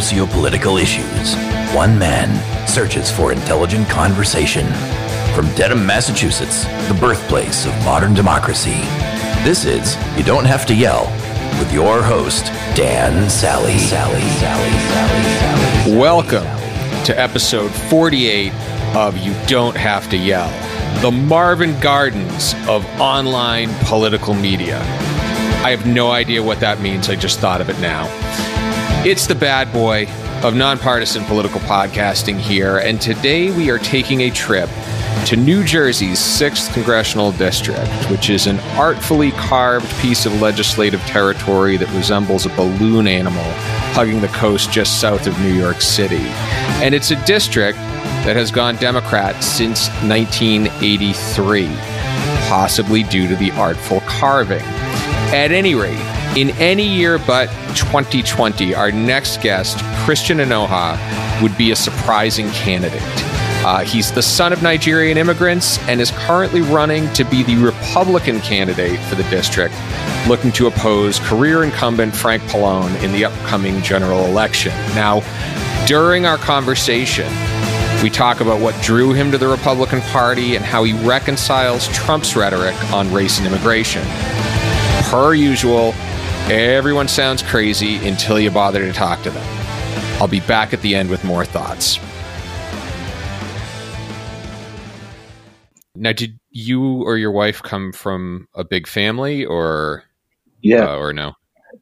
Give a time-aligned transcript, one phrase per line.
[0.00, 1.34] socio-political issues.
[1.74, 2.30] One man
[2.66, 4.66] searches for intelligent conversation.
[5.34, 8.80] From Dedham, Massachusetts, the birthplace of modern democracy,
[9.44, 11.04] this is You Don't Have to Yell
[11.58, 13.76] with your host, Dan Sally.
[13.76, 15.98] Sally, Sally, Sally, Sally.
[15.98, 16.46] Welcome
[17.04, 18.54] to episode 48
[18.96, 20.48] of You Don't Have to Yell,
[21.02, 24.78] the Marvin Gardens of online political media.
[25.62, 27.10] I have no idea what that means.
[27.10, 28.06] I just thought of it now.
[29.02, 30.08] It's the bad boy
[30.44, 34.68] of nonpartisan political podcasting here, and today we are taking a trip
[35.24, 41.78] to New Jersey's 6th Congressional District, which is an artfully carved piece of legislative territory
[41.78, 43.42] that resembles a balloon animal
[43.94, 46.26] hugging the coast just south of New York City.
[46.84, 51.68] And it's a district that has gone Democrat since 1983,
[52.50, 54.60] possibly due to the artful carving.
[55.32, 61.72] At any rate, in any year but 2020, our next guest, Christian Onuoha, would be
[61.72, 63.02] a surprising candidate.
[63.62, 68.40] Uh, he's the son of Nigerian immigrants and is currently running to be the Republican
[68.40, 69.74] candidate for the district,
[70.28, 74.72] looking to oppose career incumbent Frank Pallone in the upcoming general election.
[74.94, 75.20] Now,
[75.86, 77.30] during our conversation,
[78.02, 82.34] we talk about what drew him to the Republican Party and how he reconciles Trump's
[82.34, 84.02] rhetoric on race and immigration
[85.10, 85.92] per usual,
[86.50, 89.46] everyone sounds crazy until you bother to talk to them.
[90.20, 91.98] I'll be back at the end with more thoughts.
[95.94, 100.04] Now, did you or your wife come from a big family, or
[100.62, 101.34] yeah, uh, or no?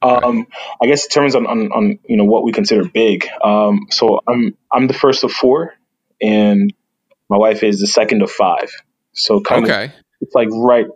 [0.03, 0.47] Um,
[0.83, 3.27] I guess it terms on, on, on, you know what we consider big.
[3.43, 5.75] Um, so I'm I'm the first of four,
[6.21, 6.73] and
[7.29, 8.71] my wife is the second of five.
[9.13, 9.85] So kind okay.
[9.87, 10.87] of it's like right,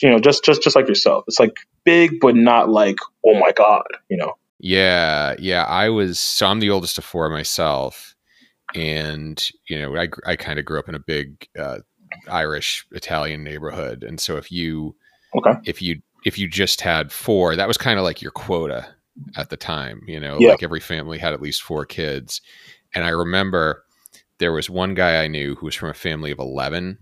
[0.00, 1.24] you know, just just just like yourself.
[1.26, 1.56] It's like
[1.88, 4.34] big, but not like, oh my God, you know?
[4.60, 5.34] Yeah.
[5.38, 5.64] Yeah.
[5.64, 8.14] I was, so I'm the oldest of four myself.
[8.74, 11.78] And, you know, I, I kind of grew up in a big uh,
[12.30, 14.04] Irish Italian neighborhood.
[14.04, 14.96] And so if you,
[15.34, 15.54] okay.
[15.64, 18.86] if you, if you just had four, that was kind of like your quota
[19.36, 20.50] at the time, you know, yeah.
[20.50, 22.42] like every family had at least four kids.
[22.94, 23.84] And I remember
[24.38, 26.98] there was one guy I knew who was from a family of 11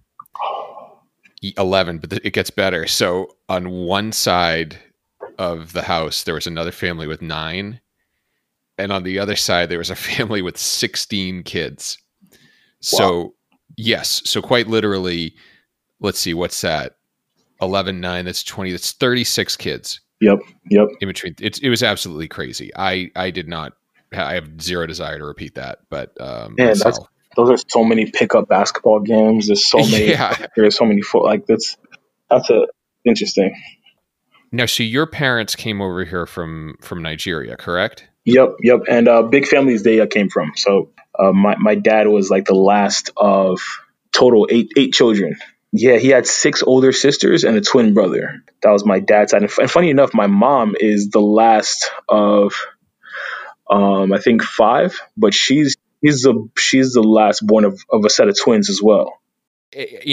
[1.42, 2.86] 11 but it gets better.
[2.86, 4.78] So on one side
[5.38, 7.80] of the house there was another family with nine
[8.78, 11.98] and on the other side there was a family with 16 kids.
[12.80, 13.34] So
[13.76, 15.34] yes so quite literally
[16.00, 16.96] let's see what's that?
[17.62, 20.00] 11 9 that's 20 that's 36 kids.
[20.20, 20.38] Yep
[20.70, 20.88] yep.
[21.00, 22.70] In between it, it was absolutely crazy.
[22.76, 23.74] I i did not
[24.12, 27.00] i have zero desire to repeat that but um Man, that's
[27.36, 29.46] those are so many pickup basketball games.
[29.46, 30.08] There's so many.
[30.08, 30.46] Yeah.
[30.56, 31.02] There's so many.
[31.02, 31.76] Fo- like that's
[32.30, 32.66] that's a
[33.04, 33.54] interesting.
[34.52, 38.08] Now, so your parents came over here from from Nigeria, correct?
[38.24, 38.80] Yep, yep.
[38.88, 40.52] And uh, big families they uh, came from.
[40.56, 43.60] So uh, my my dad was like the last of
[44.12, 45.36] total eight eight children.
[45.72, 48.42] Yeah, he had six older sisters and a twin brother.
[48.62, 49.42] That was my dad's side.
[49.42, 52.54] And, f- and funny enough, my mom is the last of
[53.68, 58.10] um, I think five, but she's he's the she's the last born of, of a
[58.10, 59.20] set of twins as well.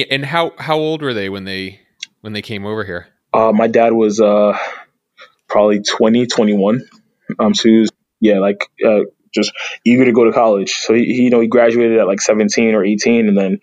[0.10, 1.80] And how how old were they when they
[2.22, 3.08] when they came over here?
[3.34, 4.58] Uh, my dad was uh,
[5.48, 6.82] probably 20, 21.
[7.40, 7.90] Um, so he was
[8.20, 9.02] yeah, like uh,
[9.34, 9.52] just
[9.86, 10.72] eager to go to college.
[10.72, 13.60] So he, he, you know he graduated at like seventeen or eighteen, and then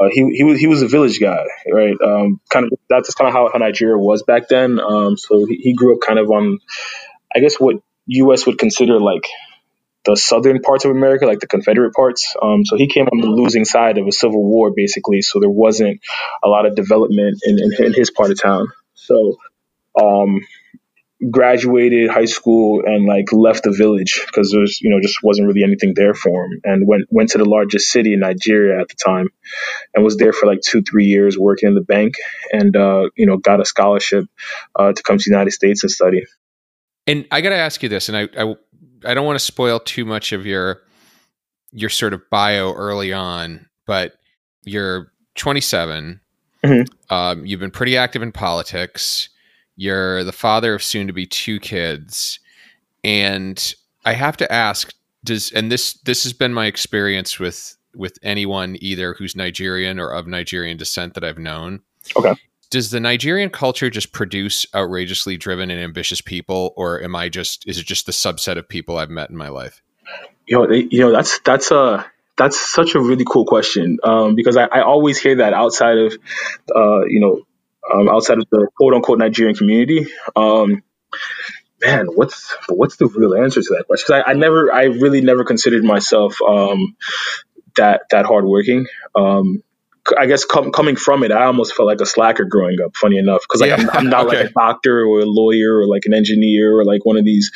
[0.00, 1.96] uh, he he was he was a village guy, right?
[2.02, 4.80] Um, kind of that's kind of how, how Nigeria was back then.
[4.80, 6.58] Um, so he, he grew up kind of on,
[7.34, 8.46] I guess what U.S.
[8.46, 9.26] would consider like
[10.06, 12.34] the southern parts of America, like the Confederate parts.
[12.40, 15.22] Um, so he came on the losing side of a civil war, basically.
[15.22, 16.00] So there wasn't
[16.42, 18.68] a lot of development in, in, in his part of town.
[18.94, 19.36] So
[20.00, 20.40] um,
[21.30, 25.62] graduated high school and like left the village because there's you know just wasn't really
[25.62, 28.94] anything there for him and went went to the largest city in Nigeria at the
[28.94, 29.28] time
[29.94, 32.14] and was there for like two three years working in the bank
[32.52, 34.26] and uh, you know got a scholarship
[34.78, 36.24] uh, to come to the United States and study.
[37.08, 38.56] And I got to ask you this, and I, I
[39.04, 40.82] I don't want to spoil too much of your
[41.72, 44.14] your sort of bio early on, but
[44.64, 46.20] you're 27.
[46.64, 47.14] Mm-hmm.
[47.14, 49.28] Um, you've been pretty active in politics.
[49.76, 52.38] You're the father of soon to be two kids,
[53.04, 54.92] and I have to ask:
[55.24, 60.10] Does and this this has been my experience with with anyone either who's Nigerian or
[60.10, 61.80] of Nigerian descent that I've known.
[62.16, 62.34] Okay
[62.70, 67.66] does the Nigerian culture just produce outrageously driven and ambitious people, or am I just
[67.66, 69.82] is it just the subset of people I've met in my life?
[70.46, 74.56] You know, you know that's that's a that's such a really cool question um, because
[74.56, 76.12] I, I, always hear that outside of
[76.74, 77.46] uh, you know
[77.92, 80.06] um, outside of the quote unquote Nigerian community.
[80.34, 80.82] Um,
[81.80, 84.04] man, what's what's the real answer to that question?
[84.08, 86.96] Because I, I, never, I really never considered myself um,
[87.76, 88.86] that that hardworking.
[89.14, 89.62] Um,
[90.18, 92.96] I guess com- coming from it, I almost felt like a slacker growing up.
[92.96, 93.76] Funny enough, because like yeah.
[93.76, 94.38] I'm, I'm, not okay.
[94.38, 97.50] like a doctor or a lawyer or like an engineer or like one of these,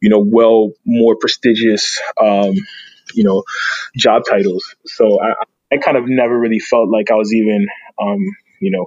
[0.00, 2.54] you know, well more prestigious, um,
[3.14, 3.44] you know,
[3.96, 4.74] job titles.
[4.86, 5.34] So I,
[5.72, 7.66] I kind of never really felt like I was even,
[8.00, 8.20] um,
[8.60, 8.86] you know,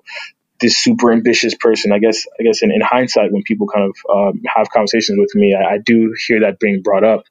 [0.59, 1.91] this super ambitious person.
[1.91, 5.35] I guess I guess in, in hindsight, when people kind of um, have conversations with
[5.35, 7.23] me, I, I, do hear that being brought up.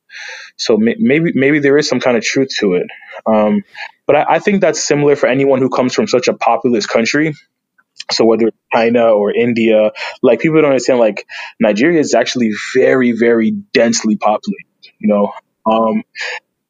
[0.56, 2.86] So may, maybe maybe there is some kind of truth to it.
[3.26, 3.62] Um,
[4.06, 7.34] but I, I, think that's similar for anyone who comes from such a populous country.
[8.10, 9.92] So whether it's China or India,
[10.22, 11.26] like people don't understand, like
[11.58, 14.66] Nigeria is actually very very densely populated.
[14.98, 15.32] You know,
[15.66, 16.02] um,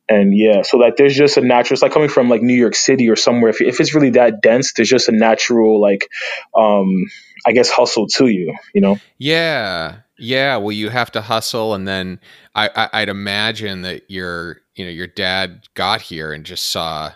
[0.09, 1.75] and yeah, so like there's just a natural.
[1.75, 3.51] It's like coming from like New York City or somewhere.
[3.51, 6.11] If, if it's really that dense, there's just a natural like,
[6.55, 7.07] um,
[7.47, 8.55] I guess hustle to you.
[8.75, 8.99] You know?
[9.19, 10.59] Yeah, yeah.
[10.59, 12.21] Well, you have to hustle, and then
[12.55, 17.13] I, I I'd imagine that your you know your dad got here and just saw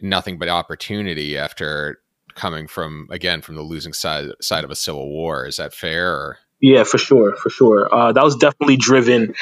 [0.00, 2.00] nothing but opportunity after
[2.34, 5.46] coming from again from the losing side side of a civil war.
[5.46, 6.12] Is that fair?
[6.12, 6.38] Or?
[6.60, 7.92] Yeah, for sure, for sure.
[7.92, 9.34] Uh, that was definitely driven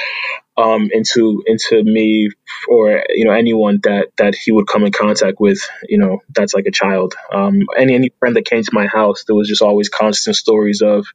[0.57, 2.31] um, into into me
[2.69, 5.59] or you know anyone that that he would come in contact with.
[5.89, 7.15] You know, that's like a child.
[7.33, 10.83] Um, any any friend that came to my house, there was just always constant stories
[10.83, 11.07] of,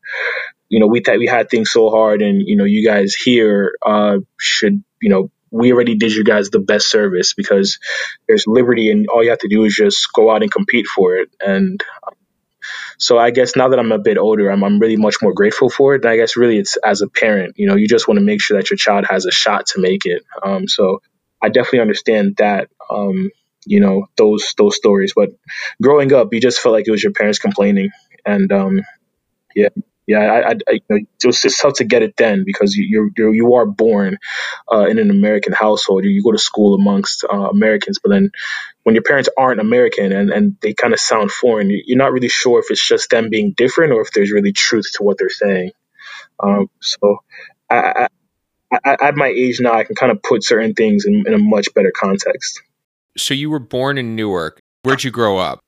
[0.70, 3.74] you know, we thought we had things so hard, and you know, you guys here
[3.86, 7.80] uh, should you know we already did you guys the best service because
[8.28, 11.16] there's liberty and all you have to do is just go out and compete for
[11.16, 11.84] it and
[12.98, 15.70] so I guess now that I'm a bit older, I'm, I'm really much more grateful
[15.70, 16.04] for it.
[16.04, 18.42] And I guess really it's as a parent, you know, you just want to make
[18.42, 20.24] sure that your child has a shot to make it.
[20.44, 21.02] Um, so
[21.42, 23.30] I definitely understand that, um,
[23.66, 25.30] you know, those, those stories, but
[25.82, 27.90] growing up, you just felt like it was your parents complaining.
[28.26, 28.82] And, um,
[29.56, 29.70] yeah,
[30.08, 32.76] yeah, I, I, I you know, it was it's tough to get it then because
[32.76, 34.18] you you're, you're you are born
[34.72, 36.04] uh, in an American household.
[36.04, 38.32] You, you go to school amongst uh, Americans, but then
[38.84, 42.28] when your parents aren't American and, and they kind of sound foreign, you're not really
[42.28, 45.30] sure if it's just them being different or if there's really truth to what they're
[45.30, 45.72] saying.
[46.40, 47.24] Um, so
[47.70, 48.08] I,
[48.84, 51.38] I, at my age now, I can kind of put certain things in, in a
[51.38, 52.62] much better context.
[53.18, 54.60] So you were born in Newark.
[54.82, 55.60] Where'd you grow up?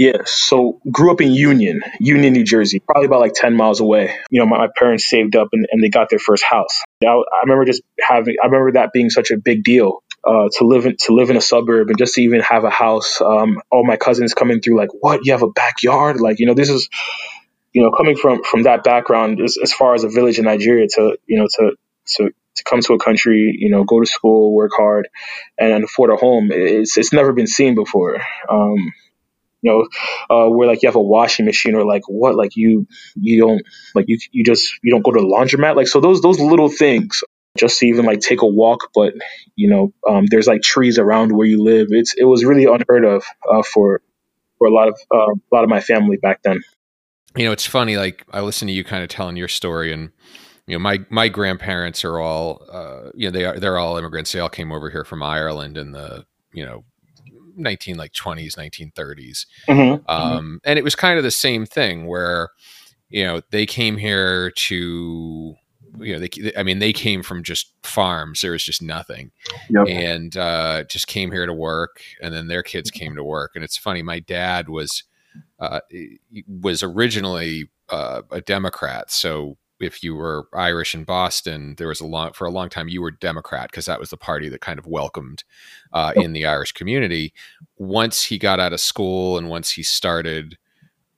[0.00, 4.14] Yeah, so grew up in Union, Union, New Jersey, probably about like 10 miles away.
[4.30, 6.80] You know, my, my parents saved up and, and, they got their first house.
[7.04, 10.64] I, I remember just having, I remember that being such a big deal uh, to
[10.64, 13.20] live in to live in a suburb and just to even have a house.
[13.20, 15.26] Um, all my cousins coming through like, what?
[15.26, 16.18] You have a backyard?
[16.18, 16.88] Like, you know, this is,
[17.74, 20.86] you know, coming from from that background as, as far as a village in Nigeria
[20.94, 21.72] to, you know, to
[22.16, 25.10] to to come to a country, you know, go to school, work hard,
[25.58, 26.48] and afford a home.
[26.50, 28.22] It's it's never been seen before.
[28.48, 28.94] Um,
[29.62, 29.88] you know,
[30.30, 33.62] uh, where like you have a washing machine or like what, like you you don't
[33.94, 35.76] like you you just you don't go to the laundromat.
[35.76, 37.22] Like so those those little things
[37.58, 38.90] just to even like take a walk.
[38.94, 39.14] But
[39.56, 41.88] you know, um, there's like trees around where you live.
[41.90, 44.02] It's it was really unheard of uh, for
[44.58, 46.60] for a lot of uh, a lot of my family back then.
[47.36, 47.96] You know, it's funny.
[47.96, 50.10] Like I listen to you kind of telling your story, and
[50.66, 54.32] you know, my my grandparents are all uh, you know they are they're all immigrants.
[54.32, 56.84] They all came over here from Ireland in the you know
[57.56, 59.80] 19 like 20s 1930s mm-hmm.
[59.80, 60.56] Um, mm-hmm.
[60.64, 62.50] and it was kind of the same thing where
[63.08, 65.56] you know they came here to
[65.98, 68.40] you know, they, I mean, they came from just farms.
[68.40, 69.32] There was just nothing,
[69.68, 69.86] yep.
[69.88, 72.00] and uh, just came here to work.
[72.22, 73.52] And then their kids came to work.
[73.54, 74.02] And it's funny.
[74.02, 75.04] My dad was
[75.58, 75.80] uh,
[76.48, 82.06] was originally uh, a Democrat, so if you were Irish in Boston, there was a
[82.06, 84.78] long for a long time you were Democrat because that was the party that kind
[84.78, 85.44] of welcomed
[85.92, 87.32] uh, in the Irish community.
[87.76, 90.58] Once he got out of school and once he started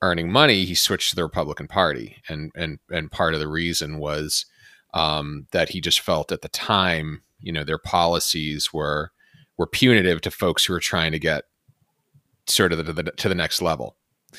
[0.01, 3.97] earning money, he switched to the Republican Party, and and and part of the reason
[3.97, 4.45] was
[4.93, 9.11] um, that he just felt at the time, you know, their policies were
[9.57, 11.45] were punitive to folks who were trying to get
[12.47, 13.95] sort of to the, to the next level,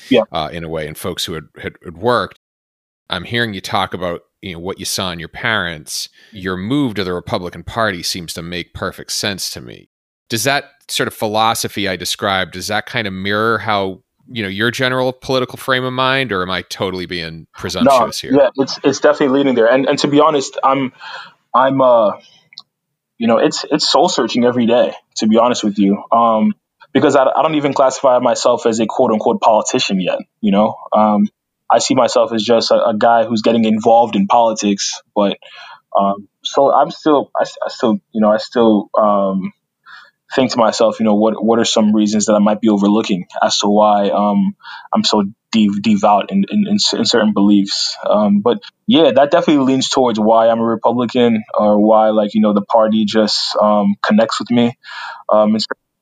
[0.09, 2.39] yeah, uh, in a way, and folks who had, had, had worked.
[3.09, 6.09] I'm hearing you talk about you know what you saw in your parents.
[6.31, 9.89] Your move to the Republican Party seems to make perfect sense to me.
[10.29, 14.49] Does that sort of philosophy I described does that kind of mirror how you know
[14.49, 18.39] your general political frame of mind, or am I totally being presumptuous no, here?
[18.39, 19.71] Yeah, it's it's definitely leading there.
[19.71, 20.93] And and to be honest, I'm
[21.53, 22.13] I'm uh
[23.17, 24.93] you know it's it's soul searching every day.
[25.17, 26.53] To be honest with you, um,
[26.91, 30.19] because I, I don't even classify myself as a quote unquote politician yet.
[30.41, 31.29] You know, um,
[31.71, 35.37] I see myself as just a, a guy who's getting involved in politics, but
[35.97, 39.53] um, so I'm still I, I still you know I still um
[40.33, 43.27] think to myself, you know, what what are some reasons that I might be overlooking
[43.41, 44.55] as to why um,
[44.93, 47.95] I'm so de- devout in, in, in, certain beliefs.
[48.07, 52.41] Um, but yeah, that definitely leans towards why I'm a Republican or why like you
[52.41, 54.77] know the party just um, connects with me
[55.29, 55.55] um,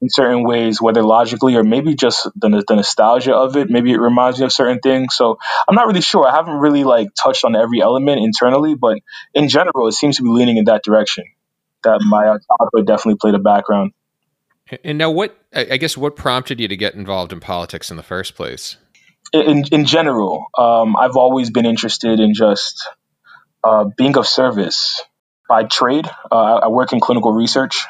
[0.03, 3.69] in, certain ways, whether logically or maybe just the, the nostalgia of it.
[3.69, 5.15] Maybe it reminds me of certain things.
[5.15, 6.27] So I'm not really sure.
[6.27, 8.99] I haven't really like touched on every element internally, but
[9.33, 11.25] in general, it seems to be leaning in that direction.
[11.83, 13.91] That my childhood definitely played a background.
[14.83, 18.03] And now, what I guess what prompted you to get involved in politics in the
[18.03, 18.77] first place?
[19.33, 22.87] In in general, um, I've always been interested in just
[23.63, 25.01] uh, being of service
[25.49, 26.09] by trade.
[26.31, 27.85] Uh, I work in clinical research,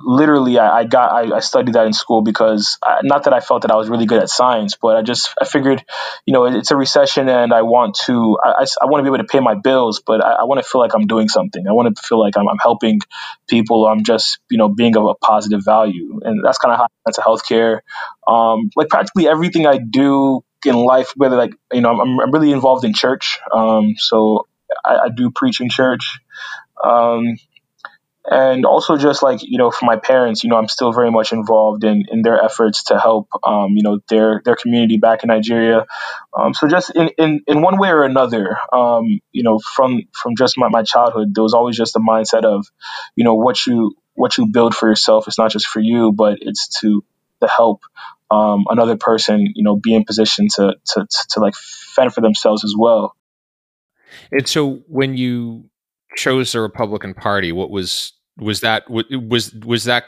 [0.00, 3.40] literally I, I got I, I, studied that in school because I, not that I
[3.40, 5.84] felt that I was really good at science, but I just I figured,
[6.26, 9.24] you know, it's a recession and I want to I, I, want to be able
[9.24, 11.66] to pay my bills, but I, want to feel like I'm doing something.
[11.66, 13.00] I want to feel like I'm, I'm helping
[13.48, 13.86] people.
[13.86, 17.10] I'm just you know being of a positive value, and that's kind of how I
[17.12, 17.80] to healthcare.
[18.26, 22.52] Um, like practically everything I do in life, whether like you know I'm, I'm really
[22.52, 24.46] involved in church, um, so
[24.84, 26.18] I, I do preach in church.
[26.82, 27.36] Um,
[28.30, 31.32] and also just like you know for my parents you know i'm still very much
[31.32, 35.28] involved in in their efforts to help um, you know their their community back in
[35.28, 35.86] nigeria.
[36.36, 40.36] Um, so just in, in in one way or another um, you know from from
[40.36, 42.66] just my, my childhood there was always just a mindset of
[43.16, 46.38] you know what you what you build for yourself is not just for you but
[46.40, 47.02] it's to
[47.40, 47.82] to help
[48.30, 52.20] um, another person you know be in position to, to to to like fend for
[52.20, 53.14] themselves as well.
[54.30, 55.70] And so when you
[56.16, 60.04] chose the Republican Party, what was was that was was that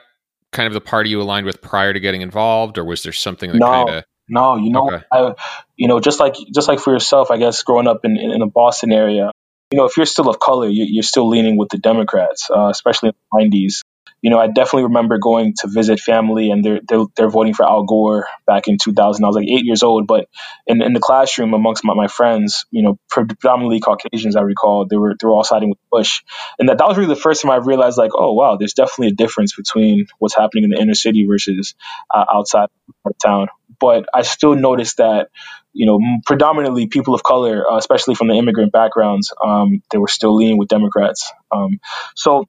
[0.53, 3.53] kind of the party you aligned with prior to getting involved, or was there something
[3.53, 5.05] that no, kind of no, you know, okay.
[5.13, 5.35] I,
[5.77, 8.41] you know, just like just like for yourself, I guess growing up in in, in
[8.41, 9.31] the Boston area,
[9.71, 12.69] you know, if you're still of color, you, are still leaning with the Democrats, uh,
[12.69, 13.15] especially in
[13.51, 13.83] the '90s
[14.23, 17.67] you know, I definitely remember going to visit family and they're, they're, they're voting for
[17.67, 19.25] Al Gore back in 2000.
[19.25, 20.29] I was like eight years old, but
[20.67, 24.97] in, in the classroom amongst my, my friends, you know, predominantly Caucasians, I recall, they
[24.97, 26.23] were, they were all siding with Bush.
[26.59, 29.09] And that, that was really the first time I realized like, oh, wow, there's definitely
[29.09, 31.75] a difference between what's happening in the inner city versus
[32.15, 32.69] uh, outside
[33.05, 33.49] of town.
[33.79, 35.31] But I still noticed that,
[35.73, 40.09] you know, predominantly people of color, uh, especially from the immigrant backgrounds, um, they were
[40.09, 41.33] still leaning with Democrats.
[41.51, 41.81] Um,
[42.15, 42.47] so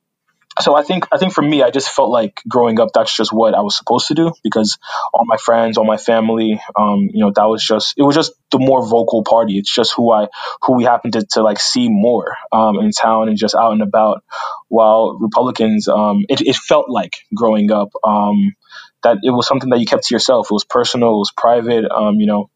[0.61, 3.33] so I think I think for me, I just felt like growing up, that's just
[3.33, 4.77] what I was supposed to do because
[5.13, 8.33] all my friends, all my family, um, you know, that was just it was just
[8.51, 9.57] the more vocal party.
[9.57, 10.27] It's just who I
[10.61, 13.81] who we happened to, to like see more um, in town and just out and
[13.81, 14.23] about.
[14.67, 18.55] While Republicans, um, it, it felt like growing up um,
[19.03, 20.47] that it was something that you kept to yourself.
[20.49, 21.85] It was personal, it was private.
[21.91, 22.49] Um, you know,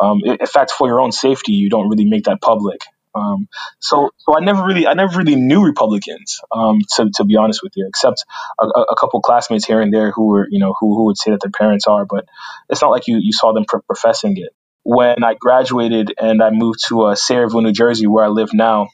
[0.00, 2.80] um, in fact, for your own safety, you don't really make that public.
[3.18, 3.48] Um,
[3.80, 7.62] so, so I never really, I never really knew Republicans, um, to, to be honest
[7.62, 8.24] with you, except
[8.60, 11.32] a, a, couple classmates here and there who were, you know, who, who would say
[11.32, 12.26] that their parents are, but
[12.70, 14.50] it's not like you, you saw them pro- professing it.
[14.84, 18.88] When I graduated and I moved to uh, Sayreville, New Jersey, where I live now,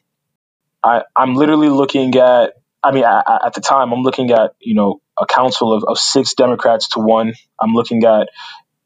[0.83, 4.55] I, I'm literally looking at, I mean, I, I, at the time, I'm looking at,
[4.61, 7.35] you know, a council of, of six Democrats to one.
[7.61, 8.29] I'm looking at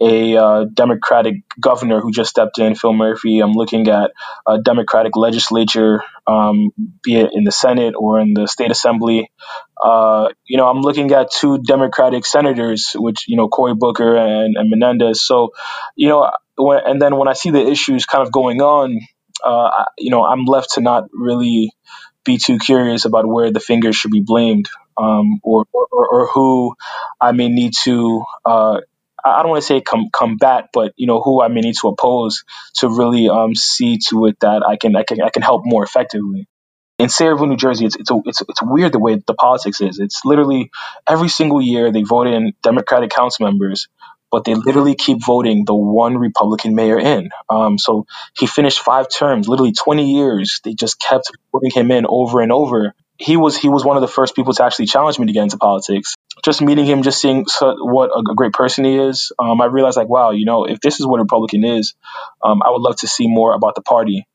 [0.00, 3.40] a uh, Democratic governor who just stepped in, Phil Murphy.
[3.40, 4.12] I'm looking at
[4.46, 6.70] a Democratic legislature, um,
[7.02, 9.30] be it in the Senate or in the state assembly.
[9.82, 14.56] Uh, you know, I'm looking at two Democratic senators, which, you know, Cory Booker and,
[14.56, 15.20] and Menendez.
[15.20, 15.52] So,
[15.96, 19.00] you know, when, and then when I see the issues kind of going on,
[19.44, 21.72] uh, you know, I'm left to not really
[22.24, 26.74] be too curious about where the fingers should be blamed um, or, or, or, who
[27.20, 28.80] I may need to uh,
[29.24, 31.88] I don't want to say com- combat, but you know who I may need to
[31.88, 32.44] oppose
[32.76, 35.82] to really um, see to it that I can I can I can help more
[35.84, 36.48] effectively.
[36.98, 39.98] In Sayreville, New Jersey, it's it's a, it's it's weird the way the politics is.
[39.98, 40.70] It's literally
[41.08, 43.88] every single year they vote in Democratic council members,
[44.30, 47.30] but they literally keep voting the one Republican mayor in.
[47.48, 48.06] Um, so
[48.36, 50.60] he finished five terms, literally 20 years.
[50.64, 52.94] They just kept voting him in over and over.
[53.16, 55.42] He was he was one of the first people to actually challenge me to get
[55.42, 59.66] into politics just meeting him, just seeing what a great person he is, um, I
[59.66, 61.94] realized like, wow, you know, if this is what a Republican is,
[62.42, 64.26] um, I would love to see more about the party.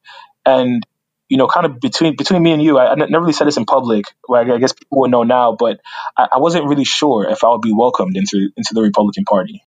[0.45, 0.85] And
[1.29, 3.57] you know, kind of between between me and you, I, I never really said this
[3.57, 4.05] in public.
[4.31, 5.79] I guess people would know now, but
[6.17, 9.63] I, I wasn't really sure if I would be welcomed into into the Republican Party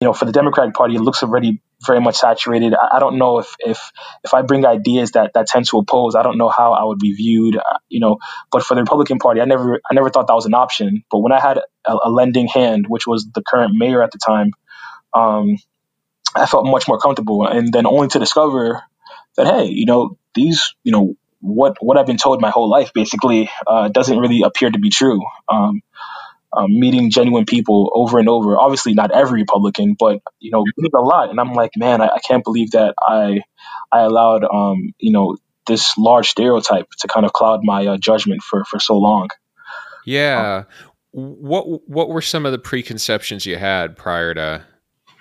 [0.00, 2.74] you know, for the Democratic Party, it looks already very much saturated.
[2.74, 3.90] I, I, don't know if, if
[4.24, 6.98] if I bring ideas that that tend to oppose, I don't know how I would
[6.98, 7.56] be viewed.
[7.56, 8.18] Uh, you know,
[8.50, 11.04] but for the Republican Party, I never I never thought that was an option.
[11.10, 14.18] But when I had a, a lending hand, which was the current mayor at the
[14.18, 14.52] time,
[15.14, 15.56] um,
[16.34, 17.46] I felt much more comfortable.
[17.46, 18.82] And then only to discover
[19.36, 22.92] that hey, you know, these you know what what I've been told my whole life
[22.92, 25.20] basically uh, doesn't really appear to be true.
[25.48, 25.82] Um,
[26.52, 28.58] um, meeting genuine people over and over.
[28.58, 31.30] Obviously, not every Republican, but you know, meeting a lot.
[31.30, 33.42] And I'm like, man, I, I can't believe that I
[33.92, 38.42] I allowed um, you know this large stereotype to kind of cloud my uh, judgment
[38.42, 39.28] for for so long.
[40.04, 40.64] Yeah.
[41.12, 44.64] what what were some of the preconceptions you had prior to?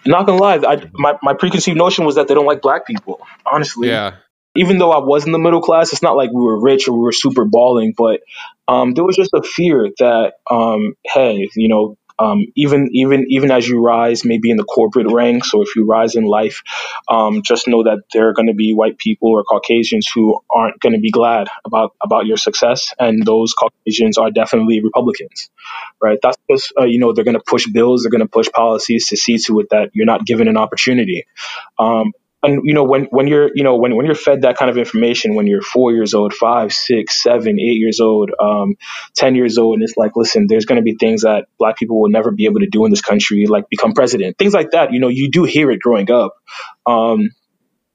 [0.06, 3.20] Not gonna lie, I, my my preconceived notion was that they don't like black people.
[3.46, 4.16] Honestly, Yeah.
[4.60, 6.94] Even though I was in the middle class, it's not like we were rich or
[6.94, 8.20] we were super balling, but
[8.68, 13.50] um, there was just a fear that, um, hey, you know, um, even even even
[13.50, 16.64] as you rise, maybe in the corporate ranks, or if you rise in life,
[17.10, 20.82] um, just know that there are going to be white people or Caucasians who aren't
[20.82, 25.50] going to be glad about about your success, and those Caucasians are definitely Republicans,
[26.02, 26.20] right?
[26.22, 29.08] That's just uh, you know they're going to push bills, they're going to push policies
[29.08, 31.26] to see to it that you're not given an opportunity.
[32.42, 34.78] And you know when when you're you know when when you're fed that kind of
[34.78, 38.76] information when you're four years old five six seven eight years old um,
[39.16, 42.02] ten years old and it's like listen there's going to be things that black people
[42.02, 44.94] will never be able to do in this country like become president things like that.
[44.94, 46.36] You know you do hear it growing up.
[46.86, 47.32] Um,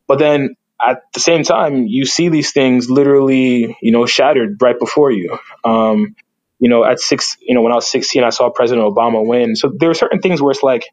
[0.09, 4.79] but then at the same time you see these things literally you know shattered right
[4.79, 5.39] before you.
[5.65, 6.17] Um,
[6.61, 9.57] you know at six you know when i was 16 i saw president obama win.
[9.57, 10.85] So there are certain things where it's like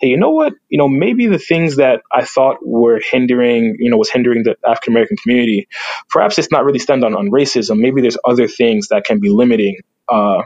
[0.00, 0.54] hey, you know what?
[0.68, 4.56] You know, maybe the things that I thought were hindering, you know, was hindering the
[4.66, 5.68] African American community,
[6.10, 7.80] perhaps it's not really stemmed on, on racism.
[7.80, 10.42] Maybe there's other things that can be limiting, uh,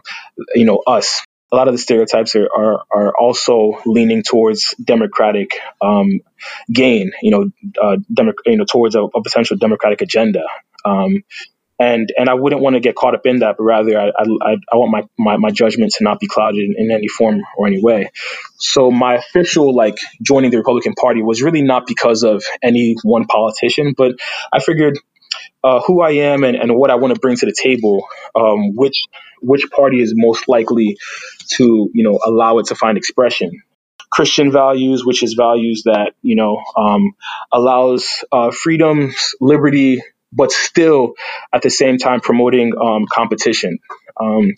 [0.54, 1.24] you know, us.
[1.50, 6.20] A lot of the stereotypes are, are, are also leaning towards democratic um,
[6.70, 7.50] gain, you know,
[7.82, 7.96] uh,
[8.44, 10.42] you know, towards a, a potential democratic agenda.
[10.84, 11.24] Um,
[11.78, 14.56] and and I wouldn't want to get caught up in that, but rather I I,
[14.72, 17.66] I want my, my, my judgment to not be clouded in, in, any form or
[17.66, 18.10] any way.
[18.58, 23.26] So my official like joining the Republican Party was really not because of any one
[23.26, 24.12] politician, but
[24.52, 24.98] I figured
[25.62, 28.74] uh, who I am and, and what I want to bring to the table, um,
[28.74, 29.04] which
[29.40, 30.96] which party is most likely
[31.56, 33.62] to you know allow it to find expression.
[34.10, 37.12] Christian values, which is values that you know um,
[37.52, 41.14] allows uh, freedoms, liberty, but still
[41.52, 43.78] at the same time promoting um, competition.
[44.20, 44.52] Um,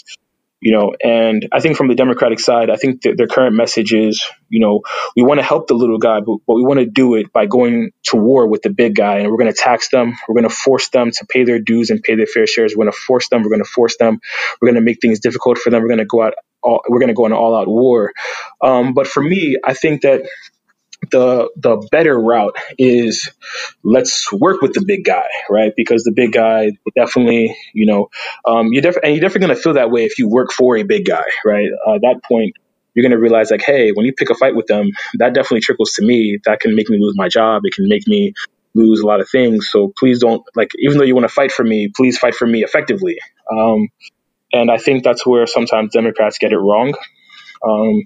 [0.61, 4.26] you know, and I think from the Democratic side, I think their current message is,
[4.50, 4.83] you know,
[5.16, 7.46] we want to help the little guy, but, but we want to do it by
[7.46, 10.12] going to war with the big guy, and we're going to tax them.
[10.28, 12.74] We're going to force them to pay their dues and pay their fair shares.
[12.76, 13.42] We're going to force them.
[13.42, 14.20] We're going to force them.
[14.61, 15.80] We're going to make things difficult for them.
[15.80, 16.35] We're going to go out.
[16.62, 18.12] All, we're going to go on an all-out war.
[18.62, 20.28] Um, but for me, I think that
[21.11, 23.31] the the better route is
[23.83, 25.73] let's work with the big guy, right?
[25.77, 28.09] Because the big guy definitely, you know,
[28.44, 30.77] um, you're def- and you're definitely going to feel that way if you work for
[30.77, 31.68] a big guy, right?
[31.87, 32.55] Uh, at that point,
[32.94, 35.61] you're going to realize like, hey, when you pick a fight with them, that definitely
[35.61, 36.38] trickles to me.
[36.44, 37.62] That can make me lose my job.
[37.64, 38.35] It can make me
[38.75, 39.68] lose a lot of things.
[39.70, 42.46] So please don't like, even though you want to fight for me, please fight for
[42.46, 43.18] me effectively.
[43.51, 43.88] Um,
[44.53, 46.94] and I think that's where sometimes Democrats get it wrong.
[47.62, 48.05] Um,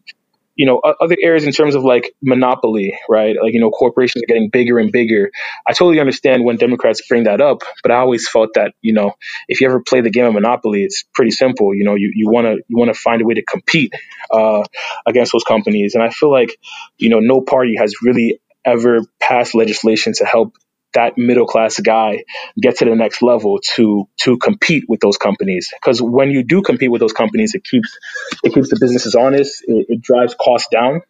[0.57, 3.35] you know, other areas in terms of like monopoly, right?
[3.41, 5.31] Like, you know, corporations are getting bigger and bigger.
[5.67, 9.15] I totally understand when Democrats bring that up, but I always felt that, you know,
[9.49, 11.75] if you ever play the game of monopoly, it's pretty simple.
[11.75, 13.93] You know, you, want to, you want to find a way to compete,
[14.31, 14.63] uh,
[15.07, 15.95] against those companies.
[15.95, 16.57] And I feel like,
[16.99, 20.55] you know, no party has really ever passed legislation to help
[20.95, 22.25] that middle class guy
[22.61, 25.73] get to the next level to to compete with those companies.
[25.81, 27.99] Because when you do compete with those companies it keeps
[28.43, 29.63] it keeps the businesses honest.
[29.67, 31.03] It, it drives costs down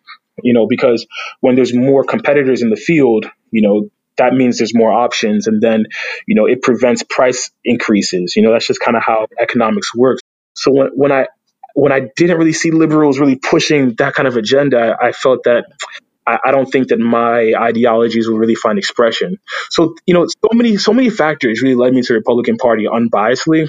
[0.43, 1.07] you know because
[1.41, 5.47] when there's more competitors in the field you know that means there's more options.
[5.47, 5.87] And then
[6.27, 8.35] you know it prevents price increases.
[8.37, 10.23] You know that's just kind of how economics works.
[10.55, 11.27] So when, when i
[11.75, 15.67] when i didn't really see liberals really pushing that kind of agenda i felt that
[16.27, 19.39] I, I don't think that my ideologies will really find expression.
[19.71, 22.87] So, you know, so many, so many factors really led me to the Republican Party
[22.87, 23.69] unbiasedly.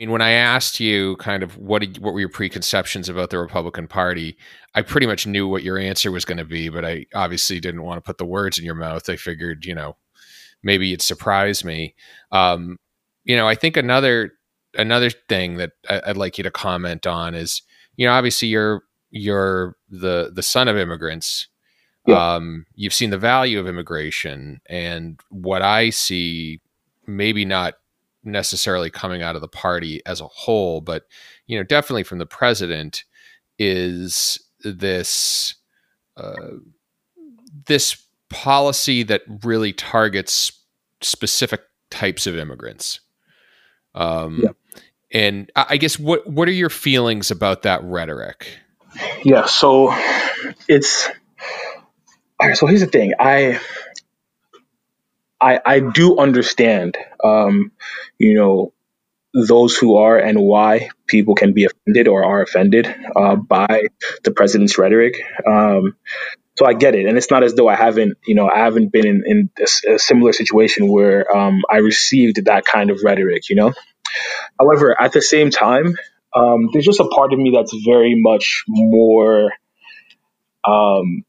[0.00, 3.30] I mean, when I asked you kind of what did, what were your preconceptions about
[3.30, 4.36] the Republican Party,
[4.74, 7.82] I pretty much knew what your answer was going to be, but I obviously didn't
[7.82, 9.08] want to put the words in your mouth.
[9.10, 9.96] I figured, you know,
[10.62, 11.96] maybe it surprised me.
[12.30, 12.76] Um,
[13.24, 14.32] you know, I think another
[14.74, 17.62] another thing that I, would like you to comment on is,
[17.96, 21.48] you know, obviously you're you're the the son of immigrants.
[22.06, 22.34] Yeah.
[22.34, 26.60] Um, you've seen the value of immigration, and what I see,
[27.06, 27.74] maybe not
[28.24, 31.06] necessarily coming out of the party as a whole, but
[31.46, 33.04] you know, definitely from the president,
[33.58, 35.54] is this
[36.16, 36.34] uh,
[37.66, 40.52] this policy that really targets
[41.00, 43.00] specific types of immigrants.
[43.94, 44.50] Um, yeah.
[45.10, 48.58] And I guess what what are your feelings about that rhetoric?
[49.24, 49.94] Yeah, so
[50.68, 51.08] it's
[52.40, 53.14] all right, so here's the thing.
[53.18, 53.60] I
[55.40, 57.72] I I do understand um,
[58.18, 58.72] you know,
[59.34, 63.84] those who are and why people can be offended or are offended uh, by
[64.24, 65.22] the president's rhetoric.
[65.46, 65.96] Um,
[66.58, 68.92] so I get it, and it's not as though I haven't, you know, I haven't
[68.92, 73.48] been in, in a, a similar situation where um, I received that kind of rhetoric,
[73.50, 73.74] you know.
[74.60, 75.96] However, at the same time,
[76.34, 79.52] um, there's just a part of me that's very much more
[80.64, 81.24] um,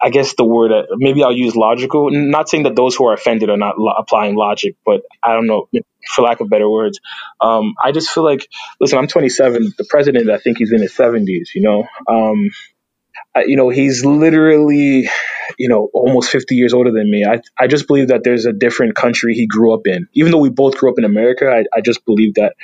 [0.00, 2.10] I guess the word uh, maybe I'll use logical.
[2.12, 5.46] Not saying that those who are offended are not lo- applying logic, but I don't
[5.46, 5.68] know,
[6.14, 7.00] for lack of better words.
[7.40, 8.48] Um, I just feel like,
[8.80, 9.72] listen, I'm 27.
[9.78, 11.48] The president, I think he's in his 70s.
[11.54, 12.50] You know, um,
[13.34, 15.08] I, you know, he's literally,
[15.58, 17.24] you know, almost 50 years older than me.
[17.26, 20.08] I I just believe that there's a different country he grew up in.
[20.14, 22.54] Even though we both grew up in America, I, I just believe that.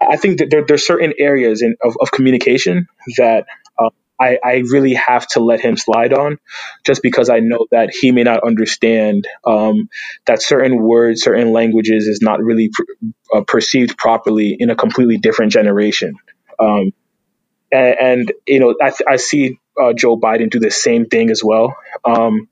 [0.00, 3.46] Um, I think that there, there's certain areas in, of, of communication that
[3.78, 6.38] uh, I, I really have to let him slide on
[6.84, 9.88] just because I know that he may not understand um,
[10.26, 12.70] that certain words, certain languages is not really
[13.34, 16.14] uh, perceived properly in a completely different generation.
[16.58, 16.92] Um,
[17.72, 21.42] and, and, you know, I, I see uh, Joe Biden do the same thing as
[21.42, 21.74] well.
[22.04, 22.48] Um,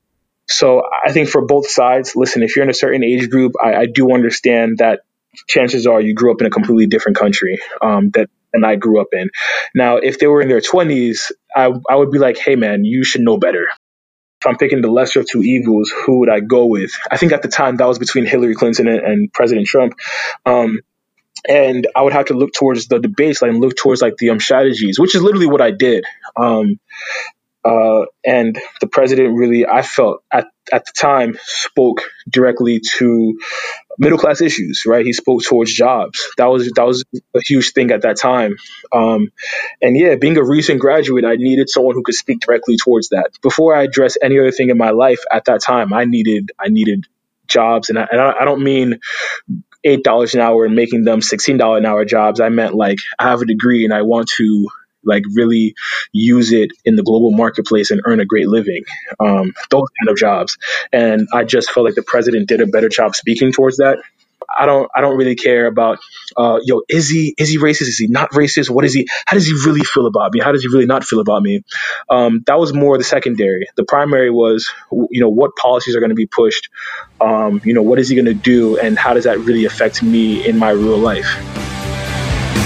[0.48, 3.74] so I think for both sides, listen, if you're in a certain age group, I,
[3.74, 5.02] I do understand that
[5.46, 9.00] chances are you grew up in a completely different country um, that and I grew
[9.00, 9.30] up in.
[9.74, 13.04] Now, if they were in their 20s, I, I would be like, hey, man, you
[13.04, 13.68] should know better.
[14.40, 16.90] If I'm picking the lesser of two evils, who would I go with?
[17.10, 19.94] I think at the time that was between Hillary Clinton and, and President Trump.
[20.46, 20.80] Um,
[21.48, 24.40] and I would have to look towards the debates, like look towards like the um,
[24.40, 26.04] strategies, which is literally what I did.
[26.36, 26.80] Um,
[27.64, 33.38] uh, and the president really, I felt at, at the time, spoke directly to
[33.98, 34.84] middle class issues.
[34.86, 36.26] Right, he spoke towards jobs.
[36.38, 38.56] That was that was a huge thing at that time.
[38.92, 39.30] Um,
[39.82, 43.30] and yeah, being a recent graduate, I needed someone who could speak directly towards that.
[43.42, 46.68] Before I address any other thing in my life, at that time, I needed I
[46.68, 47.04] needed
[47.46, 49.00] jobs, and I, and I don't mean
[49.84, 52.40] eight dollars an hour and making them sixteen dollar an hour jobs.
[52.40, 54.68] I meant like I have a degree and I want to
[55.04, 55.74] like really
[56.12, 58.84] use it in the global marketplace and earn a great living.
[59.18, 60.58] Um, those kind of jobs.
[60.92, 63.98] And I just felt like the president did a better job speaking towards that.
[64.58, 65.98] I don't I don't really care about
[66.36, 69.36] uh, yo is he is he racist is he not racist what is he how
[69.36, 71.62] does he really feel about me how does he really not feel about me
[72.08, 76.10] um, that was more the secondary the primary was you know what policies are going
[76.10, 76.68] to be pushed
[77.20, 80.02] um, you know what is he going to do and how does that really affect
[80.02, 81.28] me in my real life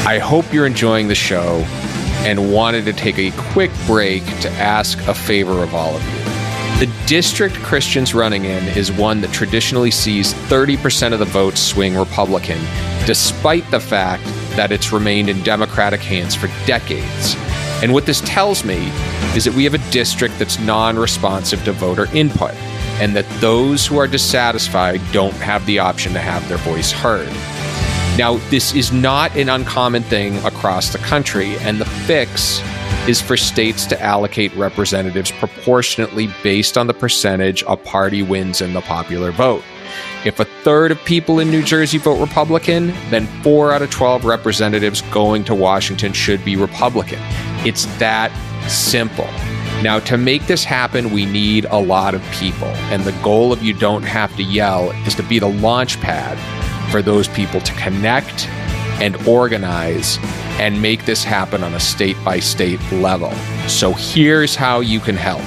[0.07, 1.65] I hope you're enjoying the show
[2.25, 6.35] and wanted to take a quick break to ask a favor of all of you.
[6.81, 11.97] The district Christian's running in is one that traditionally sees 30% of the votes swing
[11.97, 12.59] Republican,
[13.07, 14.25] despite the fact
[14.57, 17.37] that it's remained in Democratic hands for decades.
[17.83, 18.91] And what this tells me
[19.37, 22.55] is that we have a district that's non responsive to voter input,
[23.01, 27.29] and that those who are dissatisfied don't have the option to have their voice heard.
[28.17, 32.61] Now, this is not an uncommon thing across the country, and the fix
[33.09, 38.73] is for states to allocate representatives proportionately based on the percentage a party wins in
[38.73, 39.65] the popular vote.
[40.25, 44.25] If a third of people in New Jersey vote Republican, then four out of 12
[44.25, 47.19] representatives going to Washington should be Republican.
[47.67, 48.31] It's that
[48.71, 49.29] simple.
[49.83, 52.69] Now, to make this happen, we need a lot of people.
[52.93, 56.39] And the goal of You Don't Have to Yell is to be the launch pad
[56.95, 58.47] for those people to connect
[59.03, 60.17] and organize
[60.61, 63.33] and make this happen on a state by state level.
[63.67, 65.43] So here's how you can help.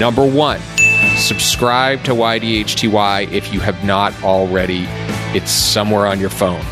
[0.00, 0.58] Number one,
[1.16, 4.86] subscribe to YDHTY if you have not already.
[5.36, 6.62] It's somewhere on your phone.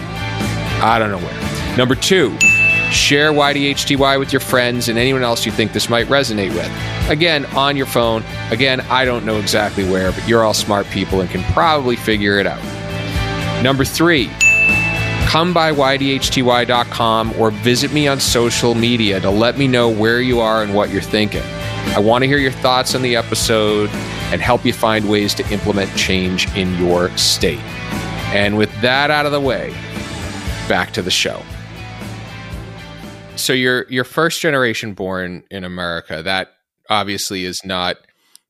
[0.82, 1.76] I don't know where.
[1.76, 2.36] Number two,
[2.90, 7.08] share YDHTY with your friends and anyone else you think this might resonate with.
[7.08, 8.24] Again, on your phone.
[8.50, 12.40] Again, I don't know exactly where, but you're all smart people and can probably figure
[12.40, 12.77] it out.
[13.62, 14.30] Number three,
[15.26, 20.40] come by ydhty.com or visit me on social media to let me know where you
[20.40, 21.42] are and what you're thinking.
[21.42, 23.90] I want to hear your thoughts on the episode
[24.30, 27.58] and help you find ways to implement change in your state.
[28.30, 29.70] And with that out of the way,
[30.68, 31.42] back to the show.
[33.36, 36.22] So you're you're first generation born in America.
[36.22, 36.52] That
[36.90, 37.96] obviously is not,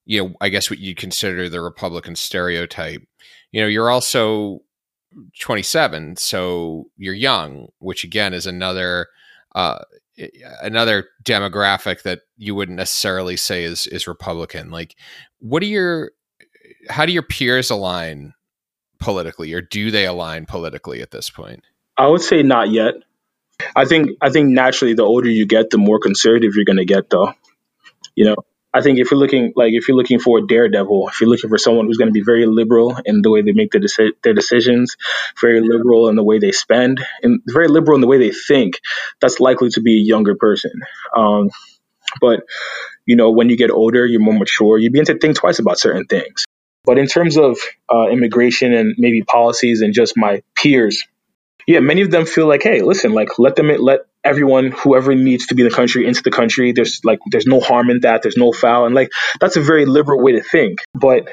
[0.05, 3.03] you know, I guess what you'd consider the Republican stereotype.
[3.53, 4.61] You know, you're also
[5.41, 9.09] 27, so you're young, which again is another
[9.55, 9.79] uh,
[10.63, 14.71] another demographic that you wouldn't necessarily say is is Republican.
[14.71, 14.97] Like,
[15.39, 16.13] what are your
[16.89, 18.35] how do your peers align
[18.99, 21.65] politically, or do they align politically at this point?
[21.97, 22.95] I would say not yet.
[23.75, 26.85] I think I think naturally, the older you get, the more conservative you're going to
[26.85, 27.33] get, though.
[28.15, 28.37] You know,
[28.73, 31.49] I think if you're looking like if you're looking for a daredevil, if you're looking
[31.49, 34.13] for someone who's going to be very liberal in the way they make their, deci-
[34.23, 34.97] their decisions,
[35.41, 38.81] very liberal in the way they spend, and very liberal in the way they think,
[39.21, 40.73] that's likely to be a younger person.
[41.17, 41.51] Um,
[42.21, 42.41] but
[43.07, 44.79] you know, when you get older, you're more mature.
[44.79, 46.45] You begin to think twice about certain things.
[46.85, 47.59] But in terms of
[47.93, 51.05] uh, immigration and maybe policies and just my peers,
[51.67, 55.47] yeah, many of them feel like, hey, listen, like let them let everyone, whoever needs
[55.47, 56.73] to be in the country, into the country.
[56.73, 58.23] There's like there's no harm in that.
[58.23, 60.81] There's no foul, and like that's a very liberal way to think.
[60.95, 61.29] But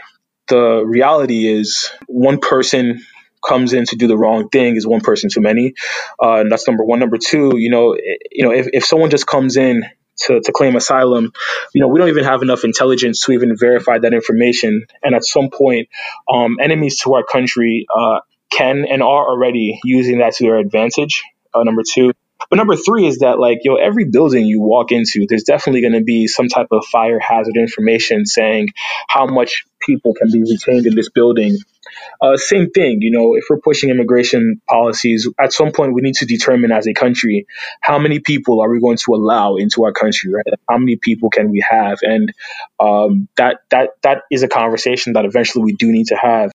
[0.48, 3.02] the reality is, one person
[3.46, 5.74] comes in to do the wrong thing is one person too many.
[6.22, 7.00] Uh, and that's number one.
[7.00, 7.96] Number two, you know,
[8.32, 9.86] you know, if, if someone just comes in
[10.22, 11.32] to, to claim asylum,
[11.74, 14.86] you know, we don't even have enough intelligence to even verify that information.
[15.04, 15.90] And at some point,
[16.32, 18.20] um, enemies to our country uh,
[18.52, 21.24] can and are already using that to their advantage.
[21.54, 22.12] Uh, number two.
[22.50, 25.94] But number three is that like, yo, every building you walk into, there's definitely going
[25.94, 28.70] to be some type of fire hazard information saying
[29.08, 31.58] how much people can be retained in this building.
[32.22, 36.16] Uh, same thing, you know, if we're pushing immigration policies, at some point we need
[36.16, 37.46] to determine as a country
[37.82, 40.46] how many people are we going to allow into our country, right?
[40.70, 42.34] How many people can we have, and
[42.80, 46.52] um, that that that is a conversation that eventually we do need to have.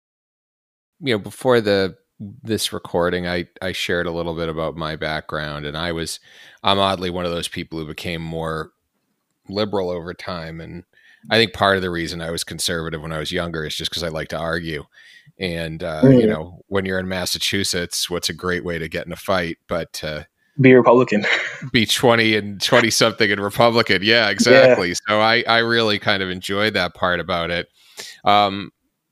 [1.01, 5.67] You know, before the this recording, I I shared a little bit about my background,
[5.67, 6.21] and I was
[6.63, 8.71] I'm oddly one of those people who became more
[9.49, 10.85] liberal over time, and
[11.31, 13.91] I think part of the reason I was conservative when I was younger is just
[13.91, 14.85] because I like to argue.
[15.39, 16.21] And uh, mm.
[16.21, 19.59] you know, when you're in Massachusetts, what's a great way to get in a fight?
[19.69, 20.23] But uh,
[20.61, 21.27] be Republican,
[21.73, 24.01] be twenty and twenty something and Republican.
[24.03, 24.89] Yeah, exactly.
[24.89, 24.95] Yeah.
[25.07, 27.69] So I I really kind of enjoyed that part about it.
[28.25, 28.71] Um,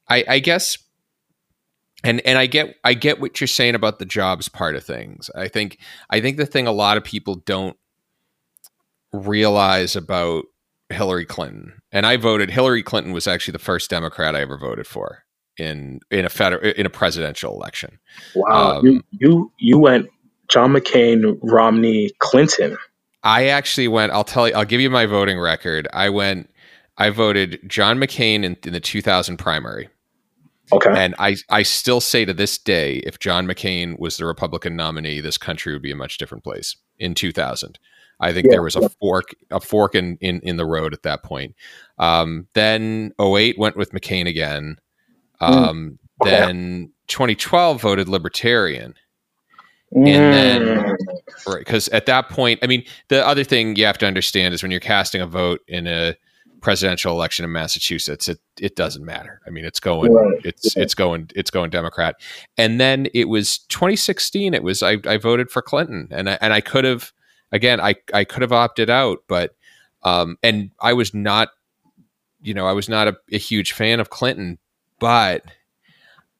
[0.09, 0.79] I, I guess
[2.05, 5.31] and and I get I get what you're saying about the jobs part of things.
[5.35, 5.79] I think
[6.11, 7.77] I think the thing a lot of people don't
[9.13, 10.45] realize about
[10.91, 14.87] Hillary Clinton, and I voted Hillary Clinton was actually the first Democrat I ever voted
[14.87, 15.25] for
[15.57, 17.99] in in a federal in a presidential election.
[18.35, 20.09] Wow, um, you you you went
[20.49, 22.77] John McCain, Romney, Clinton.
[23.23, 24.13] I actually went.
[24.13, 24.55] I'll tell you.
[24.55, 25.89] I'll give you my voting record.
[25.93, 26.51] I went.
[26.99, 29.89] I voted John McCain in, in the 2000 primary.
[30.73, 30.93] Okay.
[30.97, 35.21] And I, I still say to this day, if John McCain was the Republican nominee,
[35.21, 37.79] this country would be a much different place in 2000.
[38.21, 38.89] I think yeah, there was a yeah.
[39.01, 41.55] fork, a fork in, in, in the road at that point.
[41.99, 44.79] Um, then 08 went with McCain again.
[45.41, 45.45] Hmm.
[45.45, 46.27] Um, mm.
[46.27, 46.31] okay.
[46.31, 48.95] Then 2012 voted Libertarian.
[49.95, 50.09] Mm.
[50.09, 50.35] And
[50.67, 50.97] then,
[51.59, 54.71] because at that point, I mean, the other thing you have to understand is when
[54.71, 56.17] you're casting a vote in a
[56.65, 59.39] presidential election in Massachusetts, it it doesn't matter.
[59.47, 60.41] I mean, it's going, right.
[60.45, 60.83] it's yeah.
[60.83, 62.17] it's going, it's going Democrat.
[62.57, 64.55] And then it was 2016.
[64.55, 67.13] It was I, I voted for Clinton, and I, and I could have
[67.53, 69.55] again, I I could have opted out, but
[70.05, 71.51] um, and I was not,
[72.41, 74.59] you know, I was not a, a huge fan of Clinton,
[74.99, 75.45] but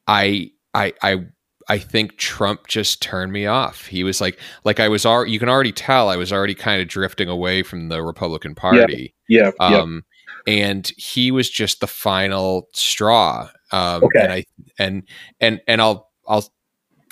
[0.07, 1.25] I I I
[1.69, 3.85] I think Trump just turned me off.
[3.85, 6.81] He was like, like I was already, you can already tell I was already kind
[6.81, 9.13] of drifting away from the Republican Party.
[9.27, 9.51] Yeah.
[9.59, 10.03] yeah um,
[10.47, 13.49] and he was just the final straw.
[13.71, 14.19] Um, okay.
[14.19, 14.45] And I
[14.79, 15.03] and
[15.39, 16.51] and and I'll I'll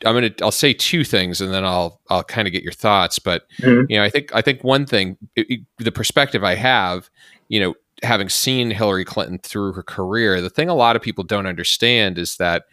[0.05, 3.19] I'm gonna I'll say two things and then I'll I'll kind of get your thoughts.
[3.19, 3.85] But mm-hmm.
[3.89, 7.09] you know, I think I think one thing, it, it, the perspective I have,
[7.47, 11.23] you know, having seen Hillary Clinton through her career, the thing a lot of people
[11.23, 12.65] don't understand is that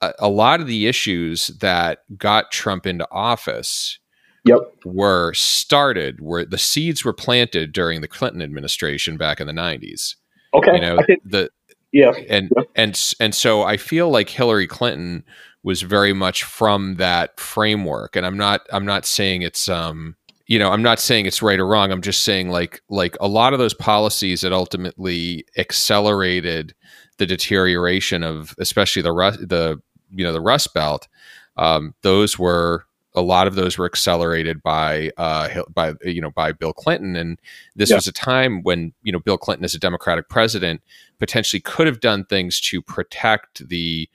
[0.00, 3.98] a, a lot of the issues that got Trump into office
[4.44, 4.58] yep.
[4.84, 10.16] were started where the seeds were planted during the Clinton administration back in the 90s.
[10.54, 10.74] Okay.
[10.74, 11.50] You know, think, the
[11.92, 12.12] yeah.
[12.28, 12.62] And yeah.
[12.74, 15.24] and and so I feel like Hillary Clinton
[15.62, 20.58] was very much from that framework and I'm not I'm not saying it's um you
[20.58, 21.92] know, I'm not saying it's right or wrong.
[21.92, 26.74] I'm just saying like like a lot of those policies that ultimately accelerated
[27.18, 31.08] the deterioration of especially the the you know the Rust Belt,
[31.56, 36.52] um, those were a lot of those were accelerated by uh, by you know by
[36.52, 37.38] Bill Clinton, and
[37.76, 37.96] this yeah.
[37.96, 40.82] was a time when you know Bill Clinton, as a Democratic president,
[41.18, 44.08] potentially could have done things to protect the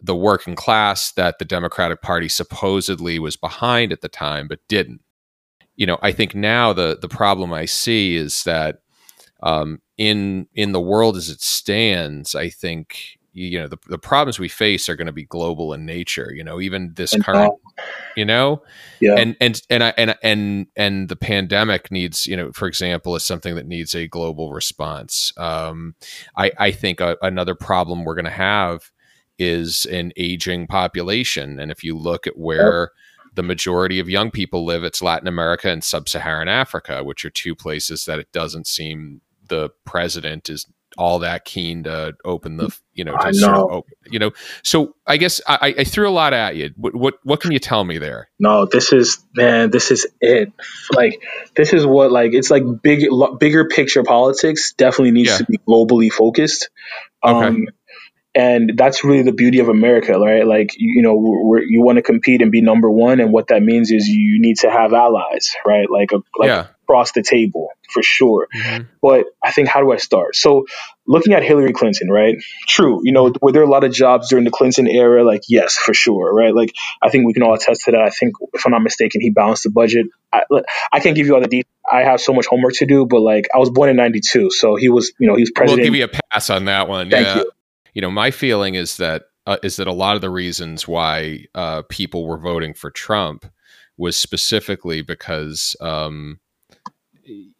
[0.00, 5.00] the working class that the Democratic Party supposedly was behind at the time, but didn't.
[5.76, 8.80] You know, I think now the the problem I see is that
[9.42, 14.38] um, in in the world as it stands, I think you know the, the problems
[14.38, 17.52] we face are going to be global in nature you know even this and current
[18.16, 18.62] you know?
[19.00, 19.16] Yeah.
[19.16, 23.24] And and and I, and and and the pandemic needs you know for example is
[23.24, 25.32] something that needs a global response.
[25.36, 25.94] Um
[26.36, 28.90] i i think a, another problem we're going to have
[29.38, 32.90] is an aging population and if you look at where
[33.34, 37.54] the majority of young people live it's latin america and sub-saharan africa which are two
[37.54, 43.04] places that it doesn't seem the president is all that keen to open the you
[43.04, 43.68] know, I to of know.
[43.70, 44.30] open, you know.
[44.62, 46.70] So I guess I, I threw a lot at you.
[46.76, 48.28] What, what what can you tell me there?
[48.38, 50.52] No, this is man, this is it.
[50.92, 51.20] Like
[51.56, 53.04] this is what like it's like big
[53.38, 55.38] bigger picture politics definitely needs Yeah.
[55.38, 56.70] to be globally focused.
[57.24, 57.46] Okay.
[57.46, 57.68] Um
[58.36, 60.44] and that's really the beauty of America, right?
[60.46, 63.48] Like you, you know, we're, you want to compete and be number one, and what
[63.48, 65.86] that means is you need to have allies, right?
[65.88, 66.66] Like a, like yeah.
[66.84, 68.48] Across the table for sure.
[68.54, 68.88] Mhm.
[69.00, 70.36] But I think how do I start?
[70.36, 70.66] So
[71.06, 72.36] looking at Hillary Clinton, right?
[72.66, 75.24] True, you know, were there a lot of jobs during the Clinton era?
[75.24, 76.54] Like yes, for sure, right?
[76.54, 78.00] Like I think we can all attest to that.
[78.00, 80.06] I think if I'm not mistaken, he balanced the budget.
[80.32, 80.42] I,
[80.92, 81.70] I can't give you all the details.
[81.90, 84.76] I have so much homework to do, but like I was born in '92, so
[84.76, 85.80] he was, you know, he was president.
[85.80, 87.10] We'll give you a pass on that one.
[87.10, 87.36] Thank yeah.
[87.36, 87.50] you.
[87.92, 91.44] You know, my feeling is that uh, is that a lot of the reasons why
[91.54, 93.46] uh, people were voting for Trump
[93.96, 96.40] was specifically because um,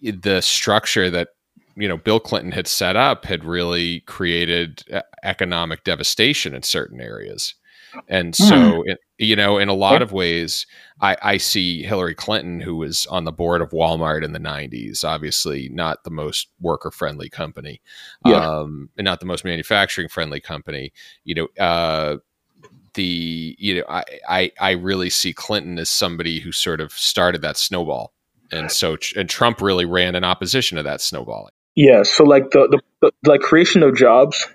[0.01, 1.29] the structure that
[1.77, 4.83] you know Bill Clinton had set up had really created
[5.23, 7.55] economic devastation in certain areas,
[8.09, 10.67] and so it, you know, in a lot of ways,
[11.01, 15.05] I, I see Hillary Clinton, who was on the board of Walmart in the '90s,
[15.05, 17.81] obviously not the most worker-friendly company,
[18.27, 18.37] Yeah.
[18.45, 20.93] um, and not the most manufacturing-friendly company.
[21.25, 22.17] You know, uh,
[22.95, 27.43] the you know, I, I I really see Clinton as somebody who sort of started
[27.43, 28.13] that snowball,
[28.53, 31.53] and so and Trump really ran in opposition to that snowballing.
[31.75, 34.47] Yeah, so like the, the, the like creation of jobs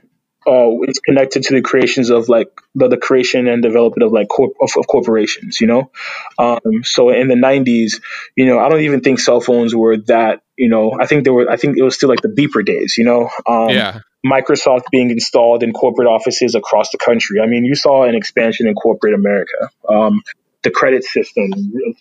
[0.48, 4.30] uh, is connected to the creations of like the, the creation and development of like
[4.30, 5.92] corp- of, of corporations, you know.
[6.38, 8.02] Um, so in the '90s,
[8.36, 10.42] you know, I don't even think cell phones were that.
[10.56, 11.50] You know, I think there were.
[11.50, 12.96] I think it was still like the beeper days.
[12.98, 17.40] You know, um, yeah, Microsoft being installed in corporate offices across the country.
[17.42, 19.70] I mean, you saw an expansion in corporate America.
[19.88, 20.22] Um,
[20.64, 21.52] the credit system,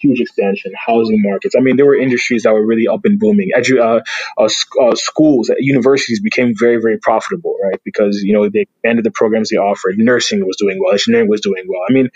[0.01, 1.55] huge expansion, housing markets.
[1.57, 3.51] I mean, there were industries that were really up and booming.
[3.57, 4.01] Edu- uh,
[4.43, 7.81] uh, sc- uh, schools, universities became very, very profitable, right?
[7.85, 9.99] Because, you know, they expanded the programs they offered.
[9.99, 10.93] Nursing was doing well.
[10.93, 11.83] Engineering was doing well.
[11.89, 12.11] I mean,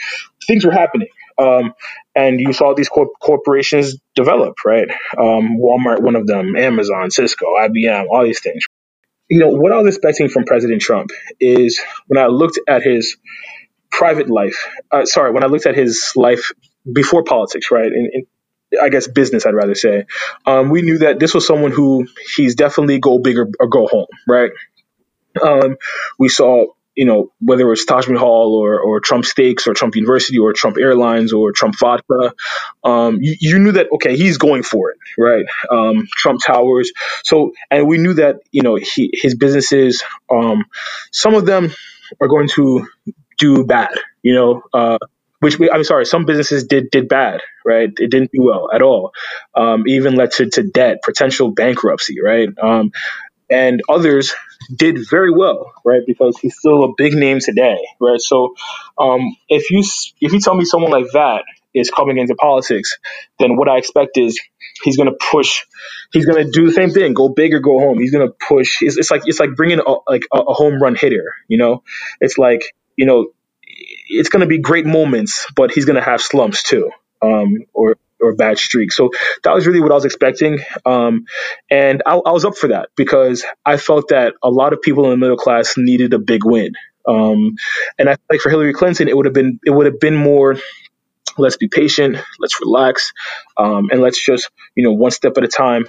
[0.47, 1.09] things were happening.
[1.39, 1.75] Um,
[2.15, 4.91] and you saw these corp- corporations develop, right?
[5.17, 8.65] Um, Walmart, one of them, Amazon, Cisco, IBM, all these things
[9.29, 13.17] you know what I was expecting from President Trump is when I looked at his
[14.03, 14.59] private life.
[14.91, 16.45] Uh, sorry, when I looked at his life
[17.01, 17.91] before politics, right?
[18.01, 18.27] In, in
[18.85, 20.07] I guess business, I'd rather say.
[20.45, 24.07] Um, we knew that this was someone who he's definitely go big or, go home,
[24.27, 24.51] right?
[25.41, 25.77] Um,
[26.19, 29.95] we saw, you know, whether it was Taj Mahal or, or Trump Steaks or Trump
[29.95, 32.33] University or Trump Airlines or Trump Vodka,
[32.83, 35.47] um, you, you knew that, okay, he's going for it, right?
[35.71, 36.91] Um, Trump Towers.
[37.23, 40.65] So, and we knew that, you know, he, his businesses, um,
[41.12, 41.73] some of them
[42.21, 42.88] are going to
[43.43, 44.99] do bad, you know, uh,
[45.41, 47.91] which we, I'm sorry, some businesses did did bad, right?
[47.99, 49.13] It didn't do well at all.
[49.57, 52.49] Um, even led to, to debt, potential bankruptcy, right?
[52.63, 52.93] Um,
[53.51, 54.33] and others
[54.75, 56.03] did very well, right?
[56.07, 58.21] Because he's still a big name today, right?
[58.21, 58.55] So,
[58.97, 59.81] um, if you
[60.21, 61.43] if you tell me someone like that
[61.75, 62.97] is coming into politics,
[63.41, 64.41] then what I expect is
[64.85, 65.65] he's going to push.
[66.13, 67.99] He's going to do the same thing, go big or go home.
[67.99, 68.83] He's going to push.
[68.83, 71.35] It's, it's like it's like bringing a, like a, a home run hitter.
[71.49, 71.83] You know,
[72.21, 72.63] it's like
[72.97, 73.29] you know,
[74.09, 76.91] it's going to be great moments, but he's going to have slumps too,
[77.23, 78.97] um, or or bad streaks.
[78.97, 79.11] So
[79.43, 81.25] that was really what I was expecting, um,
[81.71, 85.05] and I, I was up for that because I felt that a lot of people
[85.05, 86.73] in the middle class needed a big win.
[87.07, 87.57] Um,
[87.99, 90.57] and I like for Hillary Clinton, it would have been it would have been more.
[91.39, 92.19] Let's be patient.
[92.39, 93.13] Let's relax,
[93.57, 95.87] um, and let's just you know one step at a time.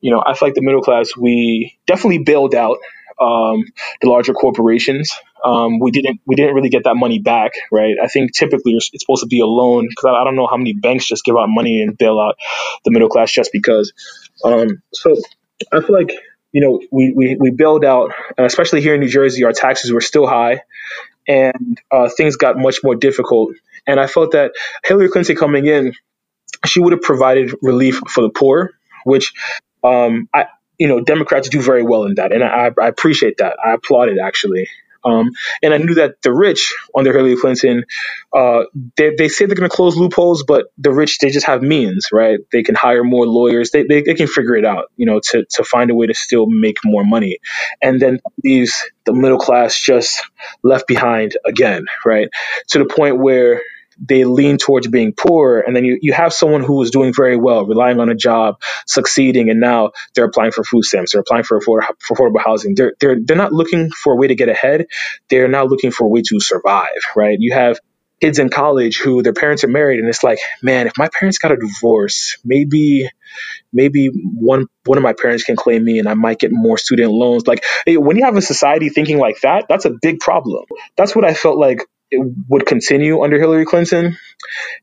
[0.00, 2.78] You know, I feel like the middle class we definitely bailed out
[3.20, 3.64] um,
[4.00, 5.12] the larger corporations.
[5.44, 7.96] Um, we didn't we didn't really get that money back, right?
[8.02, 10.56] I think typically it's supposed to be a loan because I, I don't know how
[10.56, 12.36] many banks just give out money and bail out
[12.84, 13.92] the middle class just because.
[14.42, 15.14] Um, so
[15.70, 16.12] I feel like
[16.52, 20.00] you know we, we we bailed out, especially here in New Jersey, our taxes were
[20.00, 20.62] still high,
[21.28, 23.54] and uh, things got much more difficult.
[23.86, 24.52] And I felt that
[24.84, 25.92] Hillary Clinton coming in,
[26.64, 28.72] she would have provided relief for the poor,
[29.04, 29.34] which
[29.84, 30.46] um, I
[30.78, 33.56] you know Democrats do very well in that, and I, I appreciate that.
[33.64, 34.68] I applaud it actually.
[35.04, 35.30] Um,
[35.62, 37.84] and I knew that the rich under Hillary Clinton,
[38.34, 38.64] uh,
[38.96, 42.08] they, they say they're going to close loopholes, but the rich they just have means,
[42.12, 42.40] right?
[42.52, 43.70] They can hire more lawyers.
[43.70, 46.14] They, they, they can figure it out, you know, to, to find a way to
[46.14, 47.38] still make more money,
[47.82, 50.22] and then leaves the middle class just
[50.62, 52.28] left behind again, right?
[52.70, 53.62] To the point where
[53.98, 57.36] they lean towards being poor and then you, you have someone who is doing very
[57.36, 61.44] well relying on a job succeeding and now they're applying for food stamps they're applying
[61.44, 64.48] for, for, for affordable housing they're, they're, they're not looking for a way to get
[64.48, 64.86] ahead
[65.30, 67.78] they're now looking for a way to survive right you have
[68.20, 71.38] kids in college who their parents are married and it's like man if my parents
[71.38, 73.08] got a divorce maybe
[73.72, 77.12] maybe one one of my parents can claim me and I might get more student
[77.12, 77.46] loans.
[77.46, 80.64] Like when you have a society thinking like that, that's a big problem.
[80.96, 81.86] That's what I felt like
[82.48, 84.16] would continue under Hillary Clinton.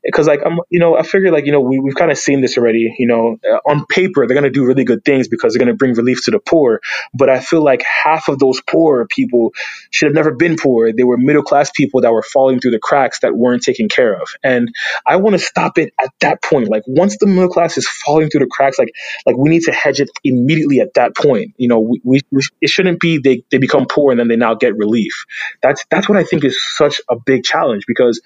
[0.02, 2.40] Because like I'm, you know, I figure like you know we we've kind of seen
[2.40, 2.94] this already.
[2.98, 5.94] You know, uh, on paper they're gonna do really good things because they're gonna bring
[5.94, 6.80] relief to the poor.
[7.14, 9.52] But I feel like half of those poor people
[9.90, 10.92] should have never been poor.
[10.92, 14.14] They were middle class people that were falling through the cracks that weren't taken care
[14.20, 14.28] of.
[14.42, 14.70] And
[15.06, 16.68] I want to stop it at that point.
[16.68, 18.92] Like once the middle class is falling through the cracks, like
[19.26, 21.54] like we need to hedge it immediately at that point.
[21.56, 24.36] You know, we, we, we it shouldn't be they they become poor and then they
[24.36, 25.24] now get relief.
[25.62, 28.20] That's that's what I think is such a big challenge because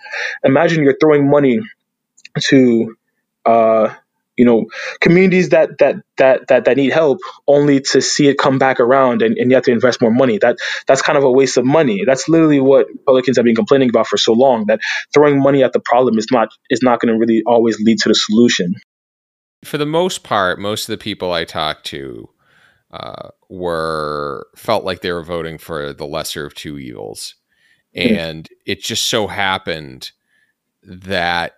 [0.45, 1.61] imagine you're throwing money
[2.41, 2.97] to
[3.45, 3.95] uh,
[4.37, 4.67] you know
[5.01, 9.23] communities that, that that that that need help only to see it come back around
[9.23, 10.39] and, and you have to invest more money.
[10.39, 12.05] That that's kind of a waste of money.
[12.05, 14.81] That's literally what republicans have been complaining about for so long that
[15.13, 18.09] throwing money at the problem is not is not going to really always lead to
[18.09, 18.75] the solution.
[19.65, 22.29] For the most part most of the people i talked to
[22.91, 27.35] uh, were felt like they were voting for the lesser of two evils.
[27.95, 28.15] Hmm.
[28.15, 30.13] and it just so happened
[30.87, 31.57] that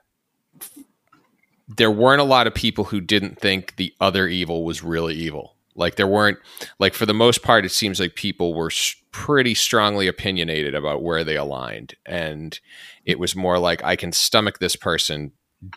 [1.69, 5.55] there weren't a lot of people who didn't think the other evil was really evil.
[5.75, 6.39] Like there weren't
[6.81, 8.71] like for the most part it seems like people were
[9.13, 12.59] pretty strongly opinionated about where they aligned and
[13.05, 15.33] it was more like I can stomach this person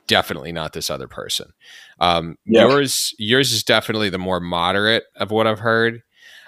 [0.08, 1.52] definitely not this other person.
[2.00, 2.68] Um, yeah.
[2.68, 6.02] yours yours is definitely the more moderate of what I've heard.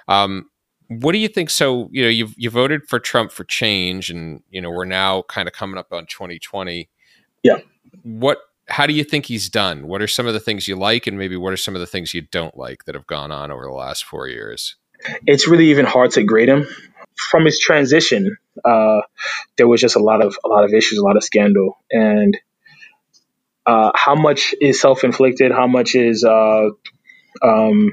[0.08, 0.49] Um,
[0.88, 1.50] what do you think?
[1.50, 5.24] So, you know, you you voted for Trump for change, and you know we're now
[5.24, 6.90] kind of coming up on 2020.
[7.44, 7.58] Yeah.
[8.04, 8.40] What?
[8.70, 9.88] How do you think he's done?
[9.88, 11.88] What are some of the things you like, and maybe what are some of the
[11.88, 14.76] things you don't like that have gone on over the last four years?
[15.26, 16.66] It's really even hard to grade him.
[17.30, 19.02] From his transition, uh,
[19.58, 22.38] there was just a lot of a lot of issues, a lot of scandal, and
[23.66, 25.52] uh, how much is self inflicted?
[25.52, 26.70] How much is uh,
[27.42, 27.92] um,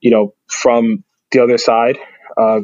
[0.00, 1.98] you know from the other side.
[2.36, 2.60] Uh,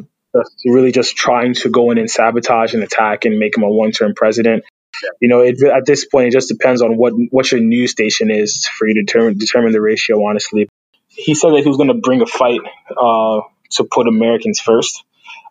[0.65, 4.13] really just trying to go in and sabotage and attack and make him a one-term
[4.15, 4.63] president.
[5.21, 8.31] You know, it, at this point, it just depends on what what your news station
[8.31, 10.23] is for you to determine, determine the ratio.
[10.25, 10.67] Honestly,
[11.07, 12.61] he said that he was going to bring a fight
[12.95, 13.41] uh,
[13.71, 15.03] to put Americans first.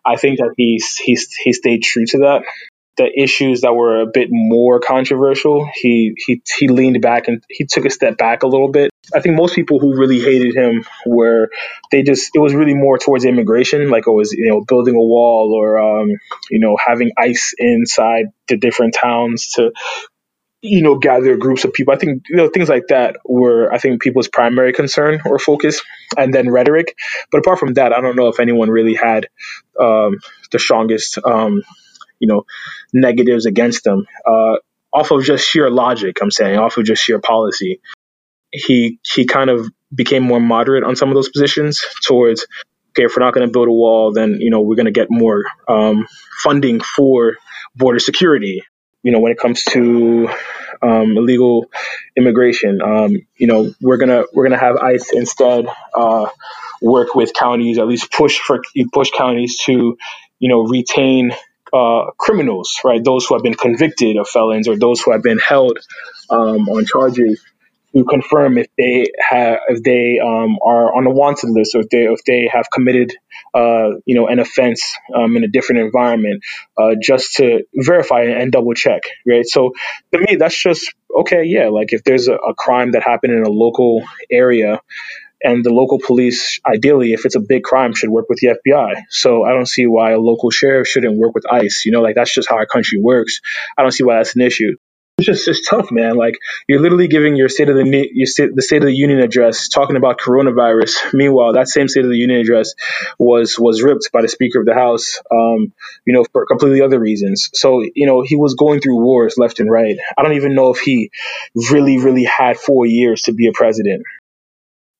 [0.05, 2.43] I think that he's he's he stayed true to that
[2.97, 7.65] the issues that were a bit more controversial, he he he leaned back and he
[7.65, 8.91] took a step back a little bit.
[9.13, 11.49] I think most people who really hated him were
[11.91, 15.01] they just it was really more towards immigration, like it was you know building a
[15.01, 16.09] wall or um,
[16.49, 19.71] you know having ICE inside the different towns to
[20.61, 21.93] you know gather groups of people.
[21.93, 25.81] I think you know things like that were I think people's primary concern or focus,
[26.17, 26.95] and then rhetoric.
[27.31, 29.27] But apart from that, I don't know if anyone really had
[29.79, 30.17] um,
[30.51, 31.17] the strongest.
[31.23, 31.63] Um,
[32.19, 32.45] you know
[32.93, 34.55] negatives against them uh,
[34.93, 36.17] off of just sheer logic.
[36.21, 37.79] I'm saying off of just sheer policy.
[38.51, 42.47] He he kind of became more moderate on some of those positions towards
[42.91, 44.91] okay if we're not going to build a wall then you know we're going to
[44.91, 46.07] get more um,
[46.43, 47.35] funding for
[47.75, 48.63] border security
[49.03, 50.29] you know when it comes to
[50.81, 51.65] um, illegal
[52.17, 56.27] immigration um, you know we're gonna we're gonna have ice instead uh,
[56.81, 58.61] work with counties at least push for
[58.93, 59.97] push counties to
[60.39, 61.31] you know retain
[61.73, 63.03] uh, criminals, right?
[63.03, 65.77] Those who have been convicted of felons or those who have been held
[66.29, 67.43] um, on charges
[67.93, 71.89] to confirm if they have if they um, are on the wanted list or if
[71.89, 73.11] they if they have committed
[73.53, 74.83] uh, you know an offense
[75.15, 76.43] um, in a different environment,
[76.77, 79.45] uh, just to verify and double check, right?
[79.45, 79.73] So
[80.13, 81.43] to me, that's just okay.
[81.45, 84.81] Yeah, like if there's a, a crime that happened in a local area
[85.43, 89.03] and the local police, ideally, if it's a big crime, should work with the FBI.
[89.09, 91.85] So I don't see why a local sheriff shouldn't work with ICE.
[91.85, 93.39] You know, like that's just how our country works.
[93.77, 94.77] I don't see why that's an issue.
[95.17, 96.15] It's just it's tough, man.
[96.15, 96.35] Like
[96.67, 99.67] you're literally giving your state of the your state, the State of the Union address,
[99.67, 101.11] talking about coronavirus.
[101.13, 102.75] Meanwhile, that same State of the Union address
[103.17, 105.73] was was ripped by the Speaker of the House, um,
[106.05, 107.49] you know, for completely other reasons.
[107.53, 109.97] So you know, he was going through wars left and right.
[110.15, 111.09] I don't even know if he
[111.71, 114.03] really, really had four years to be a president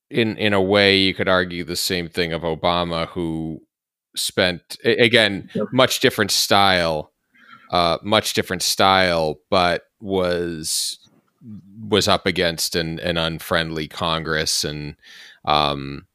[0.09, 3.61] in in a way you could argue the same thing of Obama who
[4.15, 7.11] spent again much different style
[7.71, 10.99] uh, much different style but was
[11.89, 14.95] was up against an, an unfriendly Congress and
[15.45, 16.05] um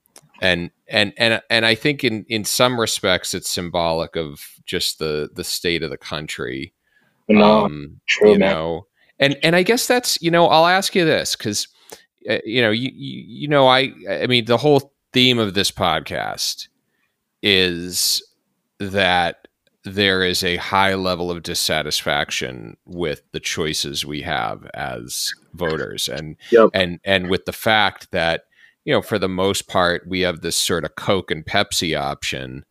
[0.40, 5.30] and and and and I think in in some respects it's symbolic of just the
[5.34, 6.72] the state of the country
[7.28, 8.50] no, um true, you man.
[8.50, 8.86] know
[9.18, 11.68] and and I guess that's you know I'll ask you this cuz
[12.28, 15.70] uh, you know, you, you, you know, I, I mean, the whole theme of this
[15.70, 16.68] podcast
[17.42, 18.22] is
[18.78, 19.41] that
[19.84, 26.36] there is a high level of dissatisfaction with the choices we have as voters and
[26.50, 26.70] Yep.
[26.74, 28.44] and and with the fact that
[28.84, 32.64] you know for the most part we have this sort of coke and pepsi option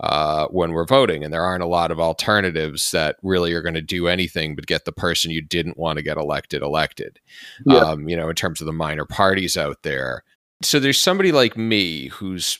[0.00, 3.74] uh, when we're voting and there aren't a lot of alternatives that really are going
[3.74, 7.20] to do anything but get the person you didn't want to get elected elected
[7.66, 7.78] Yeah.
[7.78, 10.24] um, you know in terms of the minor parties out there
[10.62, 12.58] so there's somebody like me who's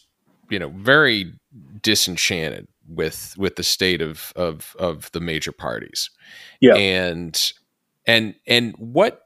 [0.51, 1.33] you know very
[1.83, 6.11] disenchanted with with the state of of of the major parties
[6.61, 6.75] Yeah.
[6.77, 7.53] and
[8.07, 9.23] and and what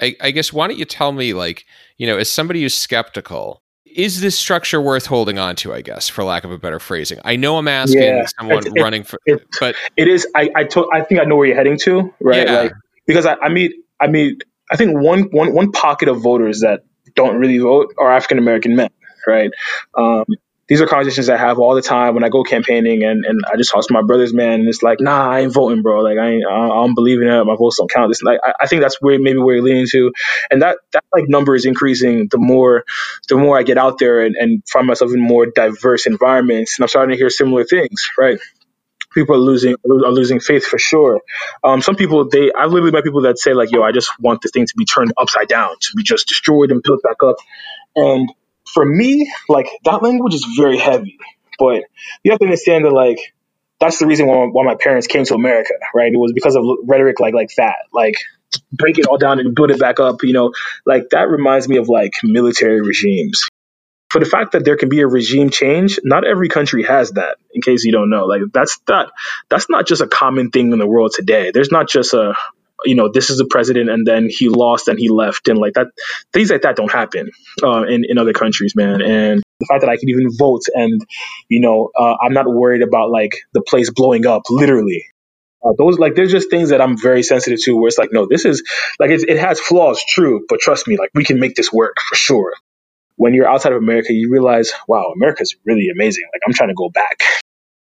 [0.00, 1.64] I, I guess why don't you tell me like
[1.98, 6.08] you know as somebody who's skeptical is this structure worth holding on to i guess
[6.08, 8.26] for lack of a better phrasing i know i'm asking Yeah.
[8.38, 10.26] someone it- running for it- but It is.
[10.34, 12.46] I I, to, I think I know where you're heading to, right?
[12.46, 12.60] Yeah.
[12.62, 12.72] Like
[13.06, 14.38] because I, I meet I mean
[14.70, 16.80] I think one one one pocket of voters that
[17.14, 18.90] don't really vote are African American men,
[19.26, 19.50] right?
[19.96, 20.24] Um,
[20.68, 23.56] these are conversations I have all the time when I go campaigning, and, and I
[23.56, 26.00] just talk to my brothers, man, and it's like, nah, I ain't voting, bro.
[26.02, 27.44] Like I ain't, I don't believe in it.
[27.44, 28.10] My votes don't count.
[28.10, 30.12] This, like, I, I think that's where maybe where you're leaning to,
[30.50, 32.84] and that that like number is increasing the more
[33.28, 36.84] the more I get out there and, and find myself in more diverse environments, and
[36.84, 38.38] I'm starting to hear similar things, right?
[39.14, 41.20] people are losing are losing faith for sure.
[41.64, 44.42] Um, some people they I've literally met people that say like, "Yo, I just want
[44.42, 47.36] this thing to be turned upside down, to be just destroyed and built back up."
[47.96, 48.30] And
[48.66, 51.18] for me, like that language is very heavy,
[51.58, 51.84] but
[52.22, 53.18] you have to understand that like
[53.80, 56.12] that's the reason why, why my parents came to America, right?
[56.12, 58.14] It was because of rhetoric like like that, like
[58.72, 60.22] break it all down and build it back up.
[60.22, 60.52] You know,
[60.86, 63.48] like that reminds me of like military regimes
[64.14, 67.36] for the fact that there can be a regime change, not every country has that.
[67.52, 69.10] In case you don't know, like that's not
[69.48, 71.50] that's not just a common thing in the world today.
[71.52, 72.34] There's not just a
[72.84, 75.74] you know this is the president and then he lost and he left and like
[75.74, 75.88] that
[76.32, 77.30] things like that don't happen
[77.62, 79.00] uh, in in other countries, man.
[79.00, 81.00] And the fact that I can even vote and
[81.48, 85.06] you know uh, I'm not worried about like the place blowing up literally.
[85.64, 88.26] Uh, those like there's just things that I'm very sensitive to where it's like no
[88.28, 88.62] this is
[88.98, 92.16] like it has flaws true but trust me like we can make this work for
[92.16, 92.52] sure
[93.16, 96.24] when you're outside of America, you realize, wow, America's really amazing.
[96.32, 97.20] Like I'm trying to go back.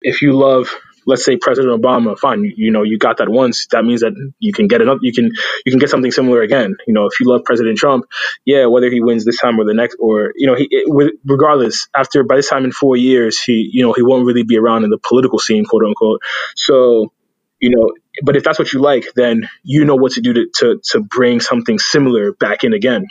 [0.03, 0.75] If you love,
[1.07, 3.67] let's say President Obama, fine, you, you know, you got that once.
[3.73, 4.99] That means that you can get up.
[5.03, 5.31] You can
[5.67, 6.77] you can get something similar again.
[6.87, 8.07] You know, if you love President Trump,
[8.45, 11.89] yeah, whether he wins this time or the next, or you know, he it, regardless,
[11.97, 14.85] after by this time in four years, he you know he won't really be around
[14.85, 16.21] in the political scene, quote unquote.
[16.57, 17.13] So
[17.61, 17.91] you know,
[18.25, 21.01] but if that's what you like, then you know what to do to to, to
[21.01, 23.07] bring something similar back in again.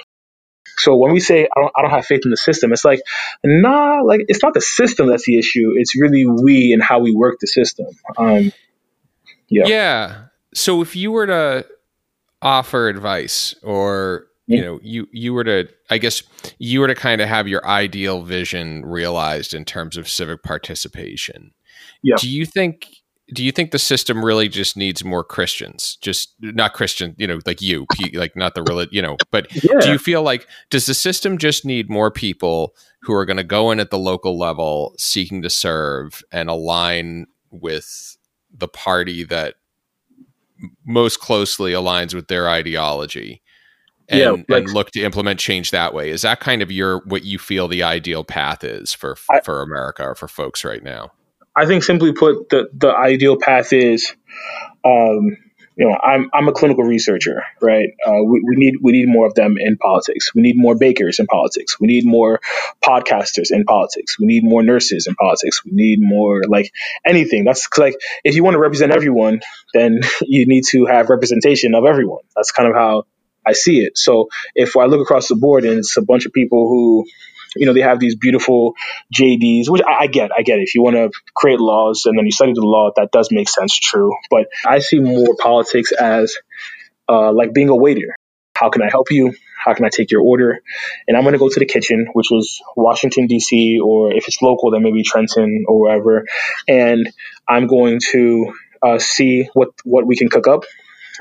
[0.80, 3.02] So when we say I don't, I don't have faith in the system, it's like,
[3.44, 5.74] nah, like it's not the system that's the issue.
[5.76, 7.88] It's really we and how we work the system.
[8.18, 8.52] Um,
[9.50, 9.66] yeah.
[9.66, 10.22] yeah
[10.54, 11.66] so if you were to
[12.42, 16.24] offer advice or you know you you were to i guess
[16.58, 21.52] you were to kind of have your ideal vision realized in terms of civic participation
[22.02, 22.16] Yeah.
[22.18, 22.88] do you think
[23.34, 25.98] do you think the system really just needs more christians?
[26.02, 29.80] Just not christian you know like you like not the real, you know but Yeah.
[29.82, 33.44] do you feel like does the system just need more people who are going to
[33.44, 38.18] go in at the local level seeking to serve and align with
[38.54, 39.56] the party that
[40.86, 43.42] most closely aligns with their ideology
[44.10, 46.10] and, Yeah, like- and look to implement change that way?
[46.10, 49.62] Is that kind of your what you feel the ideal path is for I- for
[49.62, 51.12] america or for folks right now
[51.56, 54.14] I think simply put, the the ideal path is,
[54.86, 55.38] um,
[55.76, 57.90] you know, I'm I'm a clinical researcher, right?
[58.06, 60.36] Uh, we, we need we need more of them in politics.
[60.36, 61.80] We need more bakers in politics.
[61.80, 62.42] We need more
[62.84, 64.20] podcasters in politics.
[64.20, 65.64] We need more nurses in politics.
[65.64, 66.72] We need more like
[67.06, 67.46] anything.
[67.46, 67.96] That's like
[68.26, 69.40] if you want to represent everyone,
[69.74, 72.24] then you need to have representation of everyone.
[72.36, 73.06] That's kind of how
[73.46, 73.98] I see it.
[73.98, 77.06] So if I look across the board and it's a bunch of people who
[77.56, 78.76] you know, they have these beautiful
[79.14, 80.32] JDs, which I, I get.
[80.38, 80.60] I get.
[80.60, 80.64] it.
[80.64, 83.50] If you want to create laws and then you study the law, that does make
[83.50, 84.12] sense, true.
[84.30, 86.36] But I see more politics as
[87.08, 88.16] uh, like being a waiter.
[88.56, 89.34] How can I help you?
[89.58, 90.60] How can I take your order?
[91.08, 94.42] And I'm going to go to the kitchen, which is Washington, D.C., or if it's
[94.42, 96.26] local, then maybe Trenton or wherever.
[96.68, 97.12] And
[97.48, 100.64] I'm going to uh, see what, what we can cook up.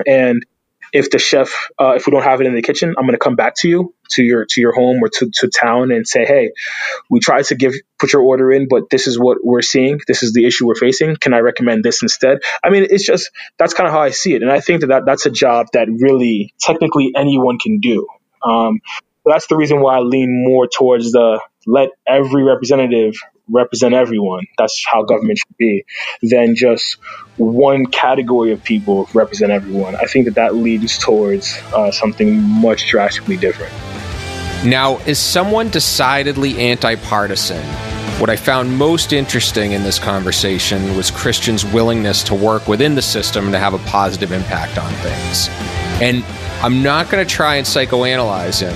[0.05, 0.45] And
[0.93, 3.19] if the chef, uh, if we don't have it in the kitchen, I'm going to
[3.19, 6.25] come back to you, to your to your home or to, to town, and say,
[6.25, 6.51] hey,
[7.09, 9.99] we tried to give put your order in, but this is what we're seeing.
[10.07, 11.15] This is the issue we're facing.
[11.15, 12.39] Can I recommend this instead?
[12.63, 14.87] I mean, it's just that's kind of how I see it, and I think that,
[14.87, 18.07] that that's a job that really technically anyone can do.
[18.43, 18.79] Um,
[19.25, 21.39] that's the reason why I lean more towards the
[21.69, 23.15] let every representative
[23.47, 24.45] represent everyone.
[24.57, 25.85] That's how government should be,
[26.21, 26.97] than just
[27.37, 29.95] one category of people represent everyone.
[29.95, 33.73] I think that that leads towards uh, something much drastically different.
[34.65, 37.63] Now, is someone decidedly anti partisan
[38.19, 43.01] What I found most interesting in this conversation was Christian's willingness to work within the
[43.01, 45.47] system to have a positive impact on things.
[46.01, 46.25] And
[46.61, 48.75] I'm not going to try and psychoanalyze him,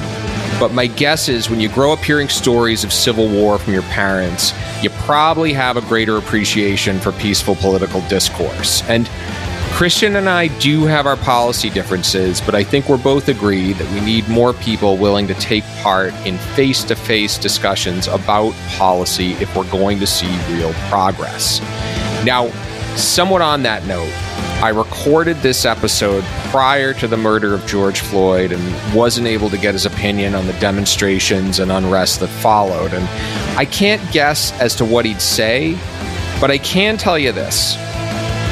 [0.60, 3.84] but my guess is when you grow up hearing stories of civil war from your
[3.84, 8.82] parents, you probably have a greater appreciation for peaceful political discourse.
[8.84, 9.10] And
[9.74, 13.92] Christian and I do have our policy differences, but I think we're both agreed that
[13.92, 19.32] we need more people willing to take part in face to face discussions about policy
[19.34, 21.60] if we're going to see real progress.
[22.24, 22.50] Now,
[22.96, 24.14] somewhat on that note,
[24.64, 29.58] I recorded this episode prior to the murder of George Floyd and wasn't able to
[29.58, 32.94] get his opinion on the demonstrations and unrest that followed.
[32.94, 33.06] And
[33.60, 35.74] I can't guess as to what he'd say,
[36.40, 37.76] but I can tell you this.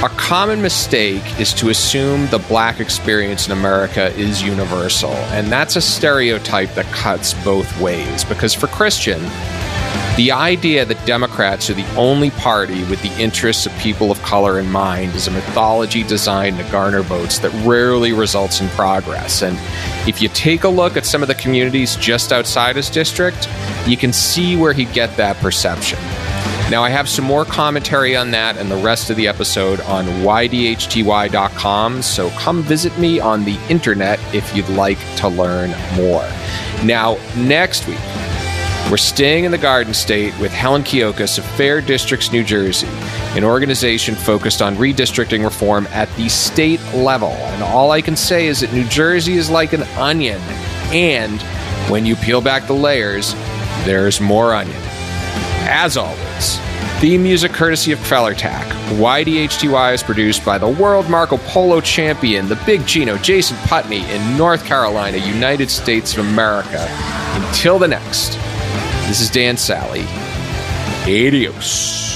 [0.03, 5.78] A common mistake is to assume the black experience in America is universal, and that's
[5.78, 8.26] a stereotype that cuts both ways.
[8.26, 9.22] Because for Christian,
[10.18, 14.59] the idea that Democrats are the only party with the interests of people of color
[14.59, 19.41] in mind is a mythology designed to garner votes that rarely results in progress.
[19.41, 19.57] And
[20.07, 23.47] if you take a look at some of the communities just outside his district,
[23.88, 25.99] you can see where he'd get that perception.
[26.70, 30.05] Now, I have some more commentary on that and the rest of the episode on
[30.05, 36.26] ydhty.com, so come visit me on the internet if you'd like to learn more.
[36.84, 37.99] Now, next week,
[38.92, 42.89] we're staying in the Garden State with Helen Kioukis of Fair Districts, New Jersey,
[43.38, 47.30] an organization focused on redistricting reform at the state level.
[47.30, 50.42] And all I can say is that New Jersey is like an onion,
[50.92, 51.42] and
[51.89, 53.34] when you peel back the layers,
[53.86, 54.82] there's more onion.
[55.70, 56.58] As always,
[57.00, 58.66] theme music courtesy of Fellertack.
[58.98, 64.38] YDHTY is produced by the world Marco Polo champion, the Big Gino Jason Putney in
[64.38, 66.86] North Carolina, United States of America.
[67.36, 68.38] Until the next,
[69.12, 70.05] this is Dan Sally.
[71.03, 72.11] Adios.